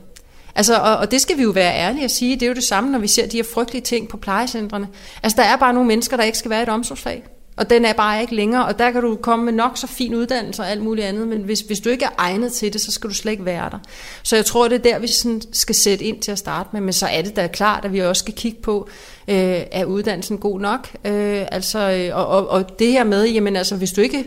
[0.54, 2.64] Altså, og, og det skal vi jo være ærlige at sige, det er jo det
[2.64, 4.88] samme, når vi ser de her frygtelige ting på plejecentrene.
[5.22, 7.22] Altså, der er bare nogle mennesker, der ikke skal være i et omsorgsfag.
[7.56, 10.14] Og den er bare ikke længere, og der kan du komme med nok så fin
[10.14, 12.92] uddannelse og alt muligt andet, men hvis, hvis du ikke er egnet til det, så
[12.92, 13.78] skal du slet ikke være der.
[14.22, 16.80] Så jeg tror, det er der, vi sådan skal sætte ind til at starte med,
[16.80, 18.88] men så er det da klart, at vi også skal kigge på,
[19.28, 20.88] øh, er uddannelsen god nok?
[21.04, 24.24] Øh, altså, øh, og, og, og det her med, jamen altså, hvis du ikke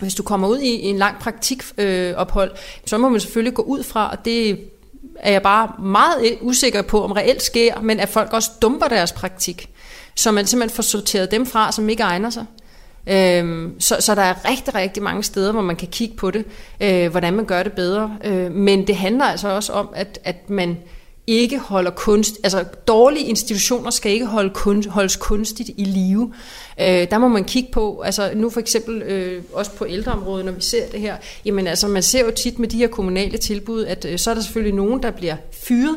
[0.00, 3.82] hvis du kommer ud i en lang praktikophold, øh, så må man selvfølgelig gå ud
[3.82, 4.60] fra, og det
[5.16, 9.12] er jeg bare meget usikker på, om reelt sker, men at folk også dumper deres
[9.12, 9.70] praktik
[10.16, 12.44] så man simpelthen får sorteret dem fra, som ikke egner sig.
[13.06, 16.44] Øhm, så, så der er rigtig, rigtig mange steder, hvor man kan kigge på det,
[16.80, 18.16] øh, hvordan man gør det bedre.
[18.24, 20.76] Øh, men det handler altså også om, at, at man
[21.26, 26.32] ikke holder kunst, altså dårlige institutioner skal ikke holde kunst, holdes kunstigt i live.
[26.80, 30.52] Øh, der må man kigge på, altså nu for eksempel øh, også på ældreområdet, når
[30.52, 33.84] vi ser det her, jamen altså man ser jo tit med de her kommunale tilbud,
[33.84, 35.96] at øh, så er der selvfølgelig nogen, der bliver fyret,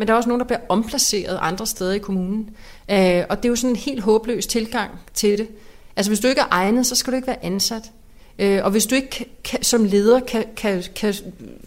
[0.00, 2.50] men der er også nogen, der bliver omplaceret andre steder i kommunen.
[2.90, 5.48] Øh, og det er jo sådan en helt håbløs tilgang til det.
[5.96, 7.90] Altså hvis du ikke er egnet, så skal du ikke være ansat.
[8.38, 11.14] Øh, og hvis du ikke kan, som leder kan, kan, kan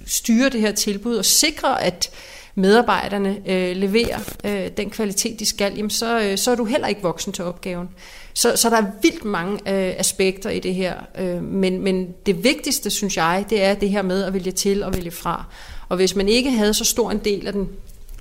[0.05, 2.09] styre det her tilbud og sikre, at
[2.55, 6.87] medarbejderne øh, leverer øh, den kvalitet, de skal, jamen så, øh, så er du heller
[6.87, 7.89] ikke voksen til opgaven.
[8.33, 10.93] Så, så der er vildt mange øh, aspekter i det her.
[11.19, 14.83] Øh, men, men det vigtigste, synes jeg, det er det her med at vælge til
[14.83, 15.45] og vælge fra.
[15.89, 17.69] Og hvis man ikke havde så stor en del af den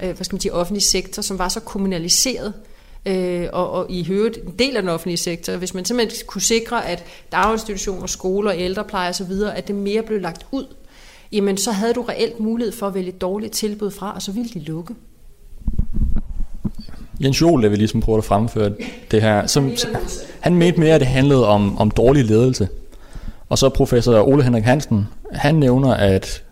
[0.02, 2.52] øh, hvad skal man sige, offentlige sektor, som var så kommunaliseret,
[3.06, 6.42] øh, og, og i høvet en del af den offentlige sektor, hvis man simpelthen kunne
[6.42, 10.66] sikre, at daginstitutioner, skoler, ældrepleje osv., at det mere blev lagt ud,
[11.32, 14.32] jamen så havde du reelt mulighed for at vælge et dårligt tilbud fra, og så
[14.32, 14.94] ville de lukke.
[17.22, 18.72] Jens Jol, der vil ligesom prøve at fremføre
[19.10, 19.72] det her, som,
[20.40, 22.68] han mente mere, at det handlede om, om dårlig ledelse.
[23.48, 26.44] Og så professor Ole Henrik Hansen, han nævner, at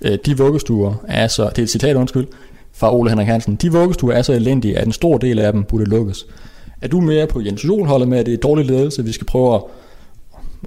[0.00, 2.26] øh, de vuggestuer er så, det er et citat undskyld,
[2.74, 3.54] fra Ole Henrik Hansen.
[3.56, 6.26] De vuggestuer er så elendige, at en stor del af dem burde lukkes.
[6.82, 9.26] Er du mere på Jens Jol holdet med, at det er dårlig ledelse, vi skal
[9.26, 9.62] prøve at,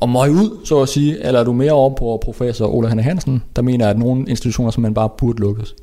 [0.01, 3.05] at møge ud, så at sige, eller er du mere over på professor Ole Henrik
[3.05, 5.76] Hansen, der mener, at nogle institutioner simpelthen bare burde lukkes?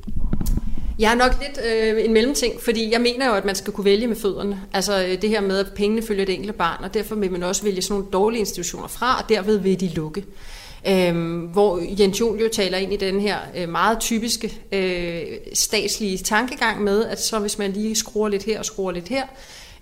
[0.98, 3.84] Jeg er nok lidt øh, en mellemting, fordi jeg mener jo, at man skal kunne
[3.84, 4.60] vælge med fødderne.
[4.72, 7.42] Altså øh, det her med, at pengene følger det enkelte barn, og derfor vil man
[7.42, 10.24] også vælge sådan nogle dårlige institutioner fra, og derved vil de lukke.
[10.88, 15.22] Øhm, hvor Jens Jol jo taler ind i den her øh, meget typiske øh,
[15.52, 19.26] statslige tankegang med, at så hvis man lige skruer lidt her og skruer lidt her,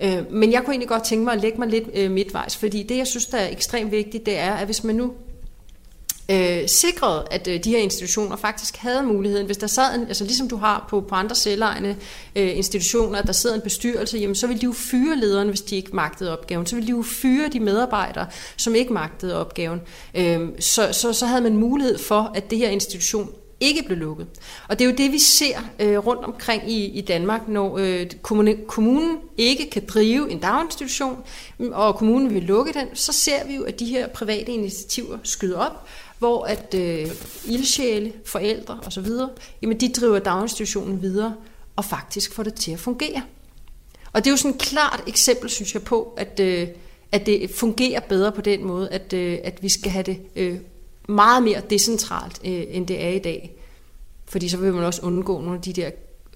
[0.02, 2.82] øh, men jeg kunne egentlig godt tænke mig at lægge mig lidt øh, midtvejs, fordi
[2.82, 5.12] det, jeg synes, der er ekstremt vigtigt, det er, at hvis man nu
[6.32, 9.46] øh, sikrede, at øh, de her institutioner faktisk havde muligheden.
[9.46, 11.96] Hvis der sad, en, altså ligesom du har på, på andre selvegne
[12.36, 15.76] øh, institutioner, der sidder en bestyrelse, jamen, så ville de jo fyre lederen, hvis de
[15.76, 16.66] ikke magtede opgaven.
[16.66, 18.26] Så ville de jo fyre de medarbejdere,
[18.56, 19.80] som ikke magtede opgaven.
[20.14, 23.30] Øh, så, så, så havde man mulighed for, at det her institution
[23.62, 24.26] ikke blev lukket.
[24.68, 28.06] Og det er jo det, vi ser øh, rundt omkring i, i Danmark, når øh,
[28.22, 31.16] kommunen, kommunen ikke kan drive en daginstitution,
[31.58, 35.18] mm, og kommunen vil lukke den, så ser vi jo, at de her private initiativer
[35.22, 35.88] skyder op,
[36.22, 37.06] hvor at øh,
[37.46, 39.06] ildsjæle, forældre osv.,
[39.62, 41.34] jamen de driver daginstitutionen videre
[41.76, 43.22] og faktisk får det til at fungere.
[44.12, 46.68] Og det er jo sådan et klart eksempel, synes jeg, på, at, øh,
[47.12, 50.58] at det fungerer bedre på den måde, at, øh, at vi skal have det øh,
[51.08, 53.56] meget mere decentralt, øh, end det er i dag.
[54.26, 55.90] Fordi så vil man også undgå nogle af de der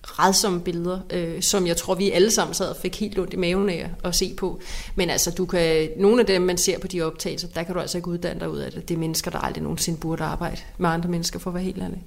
[0.07, 3.37] redsomme billeder, øh, som jeg tror, vi alle sammen sad og fik helt ondt i
[3.37, 4.61] maven af at se på.
[4.95, 7.81] Men altså, du kan, nogle af dem, man ser på de optagelser, der kan du
[7.81, 8.89] altså ikke uddanne dig ud af det.
[8.89, 11.83] Det er mennesker, der aldrig nogensinde burde arbejde med andre mennesker, for at være helt
[11.83, 12.05] ærlig.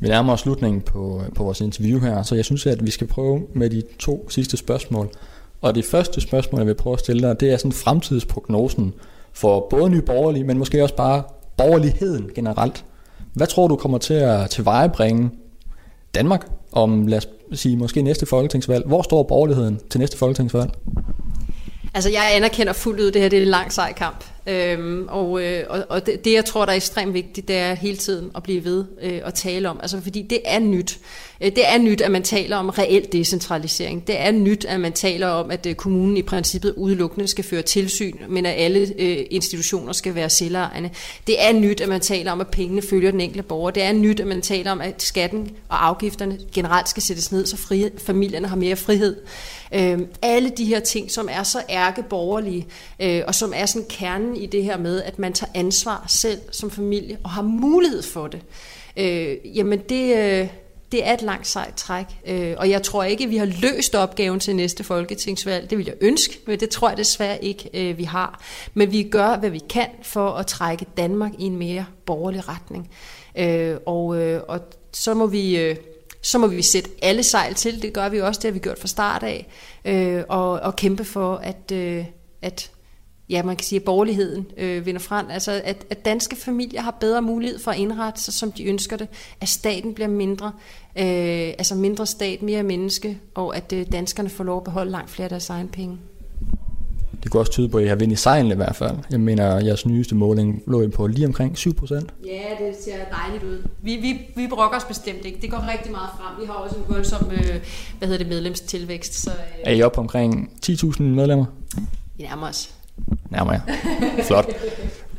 [0.00, 2.90] Vi nærmer os slutningen på, øh, på vores interview her, så jeg synes, at vi
[2.90, 5.10] skal prøve med de to sidste spørgsmål.
[5.60, 8.94] Og det første spørgsmål, jeg vil prøve at stille dig, det er sådan fremtidsprognosen
[9.32, 11.22] for både nye borgerlige, men måske også bare
[11.56, 12.84] borgerligheden generelt.
[13.32, 15.30] Hvad tror du kommer til at tilvejebringe
[16.14, 18.86] Danmark om, lad os sige, måske næste folketingsvalg.
[18.86, 20.70] Hvor står borgerligheden til næste folketingsvalg?
[21.94, 24.24] Altså, jeg anerkender fuldt ud, det her det er en lang sej kamp.
[24.46, 27.74] Øhm, og øh, og, og det, det, jeg tror, der er ekstremt vigtigt, det er
[27.74, 29.78] hele tiden at blive ved øh, at tale om.
[29.82, 30.98] Altså, fordi det er nyt.
[31.40, 34.06] Øh, det er nyt, at man taler om reel decentralisering.
[34.06, 37.62] Det er nyt, at man taler om, at øh, kommunen i princippet udelukkende skal føre
[37.62, 40.90] tilsyn, men at alle øh, institutioner skal være selvejende.
[41.26, 43.70] Det er nyt, at man taler om, at pengene følger den enkelte borger.
[43.70, 47.46] Det er nyt, at man taler om, at skatten og afgifterne generelt skal sættes ned,
[47.46, 49.16] så fri, familierne har mere frihed.
[49.74, 52.66] Øh, alle de her ting, som er så ærkeborgerlige,
[53.00, 56.04] øh, og som er sådan kernen kernen i det her med, at man tager ansvar
[56.08, 58.40] selv som familie og har mulighed for det.
[58.96, 60.48] Øh, jamen det, øh,
[60.92, 63.94] det er et langt sejt træk, øh, og jeg tror ikke, at vi har løst
[63.94, 65.70] opgaven til næste folketingsvalg.
[65.70, 68.42] Det vil jeg ønske, men det tror jeg desværre ikke, øh, vi har.
[68.74, 72.90] Men vi gør, hvad vi kan for at trække Danmark i en mere borgerlig retning.
[73.38, 74.60] Øh, og, øh, og
[74.92, 75.58] så må vi...
[75.58, 75.76] Øh,
[76.22, 78.78] så må vi sætte alle sejl til, det gør vi også, det har vi gjort
[78.78, 79.46] fra start af,
[79.84, 82.04] øh, og, og kæmpe for, at, øh,
[82.42, 82.70] at
[83.28, 85.26] ja, man kan sige, at borgerligheden øh, vinder frem.
[85.30, 88.96] Altså, at, at danske familier har bedre mulighed for at indrette sig, som de ønsker
[88.96, 89.08] det.
[89.40, 90.52] At staten bliver mindre,
[90.98, 95.10] øh, altså mindre stat, mere menneske, og at øh, danskerne får lov at beholde langt
[95.10, 95.98] flere af deres egen penge.
[97.22, 98.96] Det kunne også tyde på, at I har vind i sejlen i hvert fald.
[99.10, 102.14] Jeg mener, at jeres nyeste måling lå på lige omkring 7 procent.
[102.24, 102.92] Ja, det ser
[103.22, 103.62] dejligt ud.
[103.82, 105.38] Vi, vi, vi brokker os bestemt ikke.
[105.42, 106.40] Det går rigtig meget frem.
[106.40, 107.60] Vi har også en voldsom øh,
[107.98, 109.22] hvad hedder det, medlemstilvækst.
[109.22, 111.44] Så, øh, er I oppe omkring 10.000 medlemmer?
[112.16, 112.74] Vi nærmer os.
[113.30, 113.62] Nærmer jeg.
[114.26, 114.48] Flot.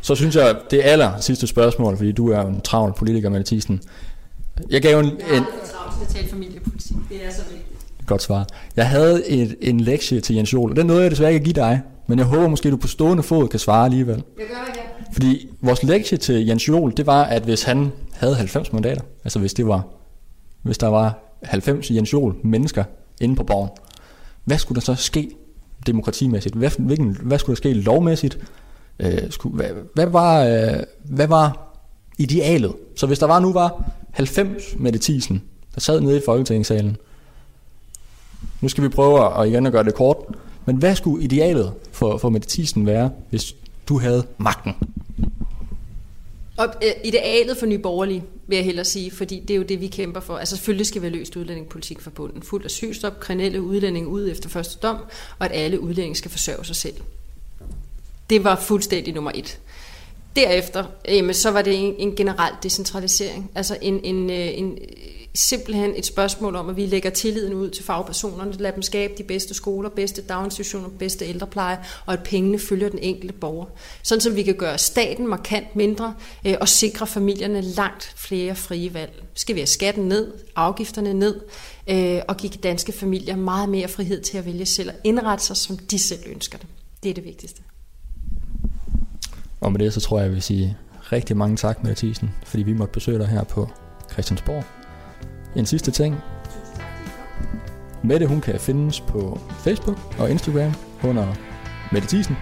[0.02, 3.82] Så synes jeg, det aller sidste spørgsmål, fordi du er en travl politiker, Mette Thiesen.
[4.70, 5.06] Jeg gav en...
[5.06, 6.98] Jeg er en, travlt til at tale familiepolitik.
[7.10, 8.06] Det er så vigtigt.
[8.06, 8.48] Godt svar.
[8.76, 11.54] Jeg havde et, en lektie til Jens Jol, den nåede jeg desværre ikke at give
[11.54, 14.24] dig, men jeg håber måske, du på stående fod kan svare alligevel.
[14.38, 15.14] Jeg gør det, ja.
[15.14, 19.40] Fordi vores lektie til Jens Jol, det var, at hvis han havde 90 mandater, altså
[19.40, 19.84] hvis det var,
[20.62, 22.84] hvis der var 90 Jens Jol mennesker
[23.22, 23.70] inde på borgen,
[24.44, 25.30] hvad skulle der så ske
[25.88, 26.56] demokratimæssigt?
[26.56, 28.40] Hvad, hvilken, hvad skulle der ske lovmæssigt?
[29.00, 31.74] Øh, skulle, hvad, hvad, var, øh, hvad var
[32.18, 32.74] idealet?
[32.96, 35.44] Så hvis der var nu var 90 med Thiesen,
[35.76, 36.98] der sad nede i Folketingssalen,
[38.62, 40.18] nu skal vi prøve at igen at gøre det kort,
[40.66, 43.56] men hvad skulle idealet for, for Mette Thiesen være, hvis
[43.88, 44.74] du havde magten?
[46.58, 49.82] Og øh, idealet for Nye Borgerlige, vil jeg hellere sige, fordi det er jo det,
[49.82, 50.38] vi kæmper for.
[50.38, 52.44] Altså selvfølgelig skal vi have løst udlændingepolitik for bunden.
[52.44, 54.98] Fuld asylstop, kriminelle udlændinge ud efter første dom,
[55.40, 56.96] og at alle udlændinge skal forsørge sig selv.
[58.30, 59.60] Det var fuldstændig nummer et.
[60.36, 63.52] Derefter, øh, jamen, så var det en, en generel decentralisering.
[63.56, 64.78] Altså en, en, øh, en,
[65.36, 69.24] simpelthen et spørgsmål om, at vi lægger tilliden ud til fagpersonerne, lad dem skabe de
[69.24, 73.66] bedste skoler, bedste daginstitutioner, bedste ældrepleje, og at pengene følger den enkelte borger.
[74.04, 76.14] Sådan så vi kan gøre staten markant mindre
[76.48, 79.24] øh, og sikre familierne langt flere frie valg.
[79.34, 81.40] Skal vi have skatten ned, afgifterne ned,
[81.88, 85.58] øh, og give danske familier meget mere frihed til at vælge selv og indrette sig,
[85.58, 86.68] som de selv ønsker det.
[87.04, 87.62] Det er det vigtigste.
[89.64, 90.78] Og med det så tror jeg, jeg vil sige
[91.12, 93.70] rigtig mange tak, med Thiesen, fordi vi måtte besøge dig her på
[94.12, 94.64] Christiansborg.
[95.56, 96.18] En sidste ting.
[98.04, 101.36] Mette, hun kan findes på Facebook og Instagram under
[101.92, 102.38] Mette Thiesen.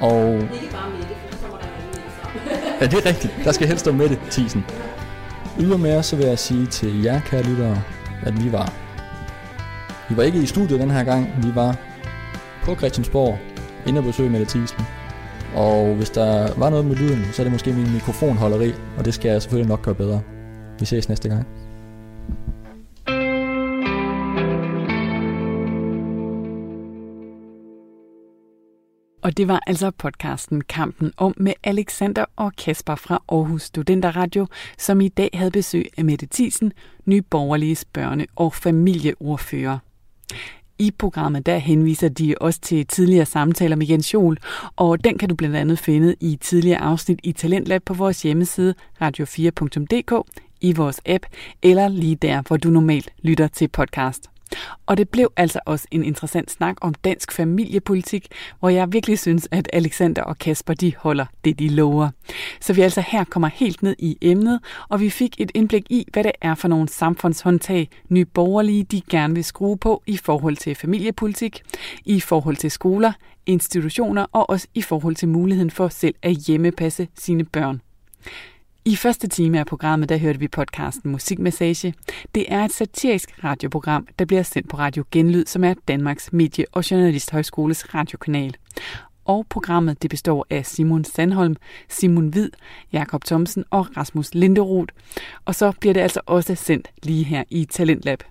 [0.00, 0.34] Og...
[0.34, 1.66] Ikke bare Mette, for så kommer der
[2.80, 3.34] Ja, det er rigtigt.
[3.44, 4.64] Der skal helst stå Mette Thiesen.
[5.60, 7.82] Ydermere så vil jeg sige til jer, kære lyttere,
[8.22, 8.72] at vi var...
[10.08, 11.28] Vi var ikke i studiet den her gang.
[11.42, 11.76] Vi var
[12.62, 13.38] på Christiansborg,
[13.86, 14.84] inde og besøge Mette Thiesen.
[15.54, 19.14] Og hvis der var noget med lyden, så er det måske min mikrofonholderi, og det
[19.14, 20.20] skal jeg selvfølgelig nok gøre bedre.
[20.78, 21.46] Vi ses næste gang.
[29.22, 34.46] Og det var altså podcasten Kampen om med Alexander og Kasper fra Aarhus Studenterradio,
[34.78, 36.72] som i dag havde besøg af Mette Thiesen,
[37.06, 39.78] Nye Borgerliges børne- og familieordfører.
[40.82, 44.38] I programmet der henviser de også til tidligere samtaler med Jens Jol,
[44.76, 48.74] og den kan du blandt andet finde i tidligere afsnit i Talentlab på vores hjemmeside
[49.02, 51.26] radio4.dk, i vores app
[51.62, 54.31] eller lige der, hvor du normalt lytter til podcast.
[54.86, 58.28] Og det blev altså også en interessant snak om dansk familiepolitik,
[58.60, 62.08] hvor jeg virkelig synes, at Alexander og Kasper de holder det, de lover.
[62.60, 66.06] Så vi altså her kommer helt ned i emnet, og vi fik et indblik i,
[66.12, 70.56] hvad det er for nogle samfundshåndtag, nye borgerlige de gerne vil skrue på i forhold
[70.56, 71.62] til familiepolitik,
[72.04, 73.12] i forhold til skoler,
[73.46, 77.80] institutioner og også i forhold til muligheden for selv at hjemmepasse sine børn.
[78.84, 81.94] I første time af programmet, der hørte vi podcasten Musikmassage.
[82.34, 86.64] Det er et satirisk radioprogram, der bliver sendt på Radio Genlyd, som er Danmarks Medie-
[86.72, 88.56] og Journalisthøjskoles radiokanal.
[89.24, 91.56] Og programmet det består af Simon Sandholm,
[91.88, 92.50] Simon Hvid,
[92.92, 94.94] Jakob Thomsen og Rasmus Linderoth.
[95.44, 98.22] Og så bliver det altså også sendt lige her i Talentlab.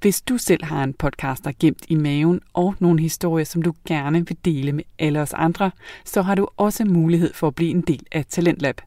[0.00, 4.26] Hvis du selv har en podcaster gemt i maven og nogle historier, som du gerne
[4.26, 5.70] vil dele med alle os andre,
[6.04, 8.80] så har du også mulighed for at blive en del af Talentlab.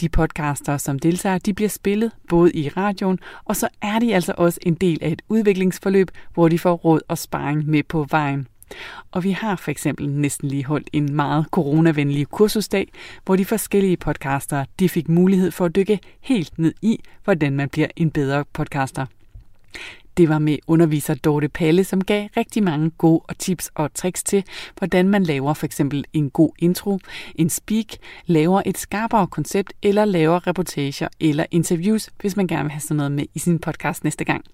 [0.00, 4.34] De podcaster, som deltager, de bliver spillet både i radioen, og så er de altså
[4.36, 8.46] også en del af et udviklingsforløb, hvor de får råd og sparring med på vejen.
[9.10, 12.88] Og vi har for eksempel næsten lige holdt en meget coronavenlig kursusdag,
[13.24, 17.68] hvor de forskellige podcaster de fik mulighed for at dykke helt ned i, hvordan man
[17.68, 19.06] bliver en bedre podcaster.
[20.20, 24.22] Det var med underviser Dorte Palle, som gav rigtig mange gode og tips og tricks
[24.22, 24.44] til,
[24.78, 26.98] hvordan man laver for eksempel en god intro,
[27.34, 27.86] en speak,
[28.26, 32.96] laver et skarpere koncept eller laver reportager eller interviews, hvis man gerne vil have sådan
[32.96, 34.44] noget med i sin podcast næste gang.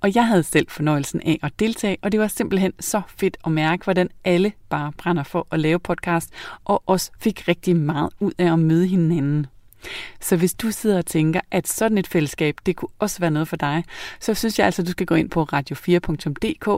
[0.00, 3.52] Og jeg havde selv fornøjelsen af at deltage, og det var simpelthen så fedt at
[3.52, 6.30] mærke, hvordan alle bare brænder for at lave podcast,
[6.64, 9.46] og også fik rigtig meget ud af at møde hinanden.
[10.20, 13.48] Så hvis du sidder og tænker, at sådan et fællesskab, det kunne også være noget
[13.48, 13.84] for dig,
[14.20, 16.68] så synes jeg altså, at du skal gå ind på radio4.dk,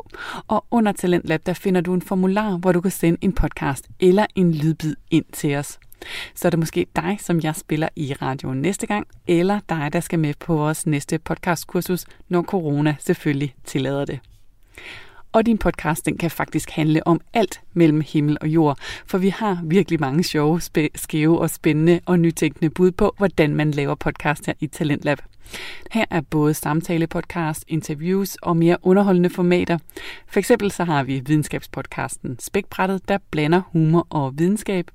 [0.48, 4.26] og under Talentlab, der finder du en formular, hvor du kan sende en podcast eller
[4.34, 5.78] en lydbid ind til os.
[6.34, 10.00] Så er det måske dig, som jeg spiller i radioen næste gang, eller dig, der
[10.00, 14.20] skal med på vores næste podcastkursus, når corona selvfølgelig tillader det.
[15.32, 19.28] Og din podcast, den kan faktisk handle om alt mellem himmel og jord, for vi
[19.28, 20.60] har virkelig mange sjove,
[20.94, 25.18] skæve og spændende og nytænkende bud på, hvordan man laver podcast her i Talentlab.
[25.90, 29.78] Her er både samtale-podcast, interviews og mere underholdende formater.
[30.26, 34.90] For eksempel så har vi videnskabspodcasten Spækbrættet, der blander humor og videnskab.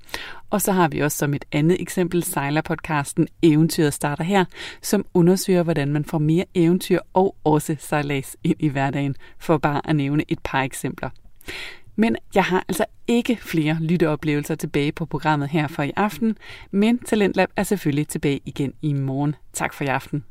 [0.50, 4.46] Og så har vi også som et andet eksempel sejlerpodcasten Eventyret starter her,
[4.82, 9.82] som undersøger, hvordan man får mere eventyr og også sejlads ind i hverdagen, for bare
[9.90, 11.10] at nævne et par eksempler.
[11.96, 16.38] Men jeg har altså ikke flere lytteoplevelser tilbage på programmet her for i aften,
[16.72, 19.36] men Talentlab er selvfølgelig tilbage igen i morgen.
[19.54, 20.24] Tak for i aften.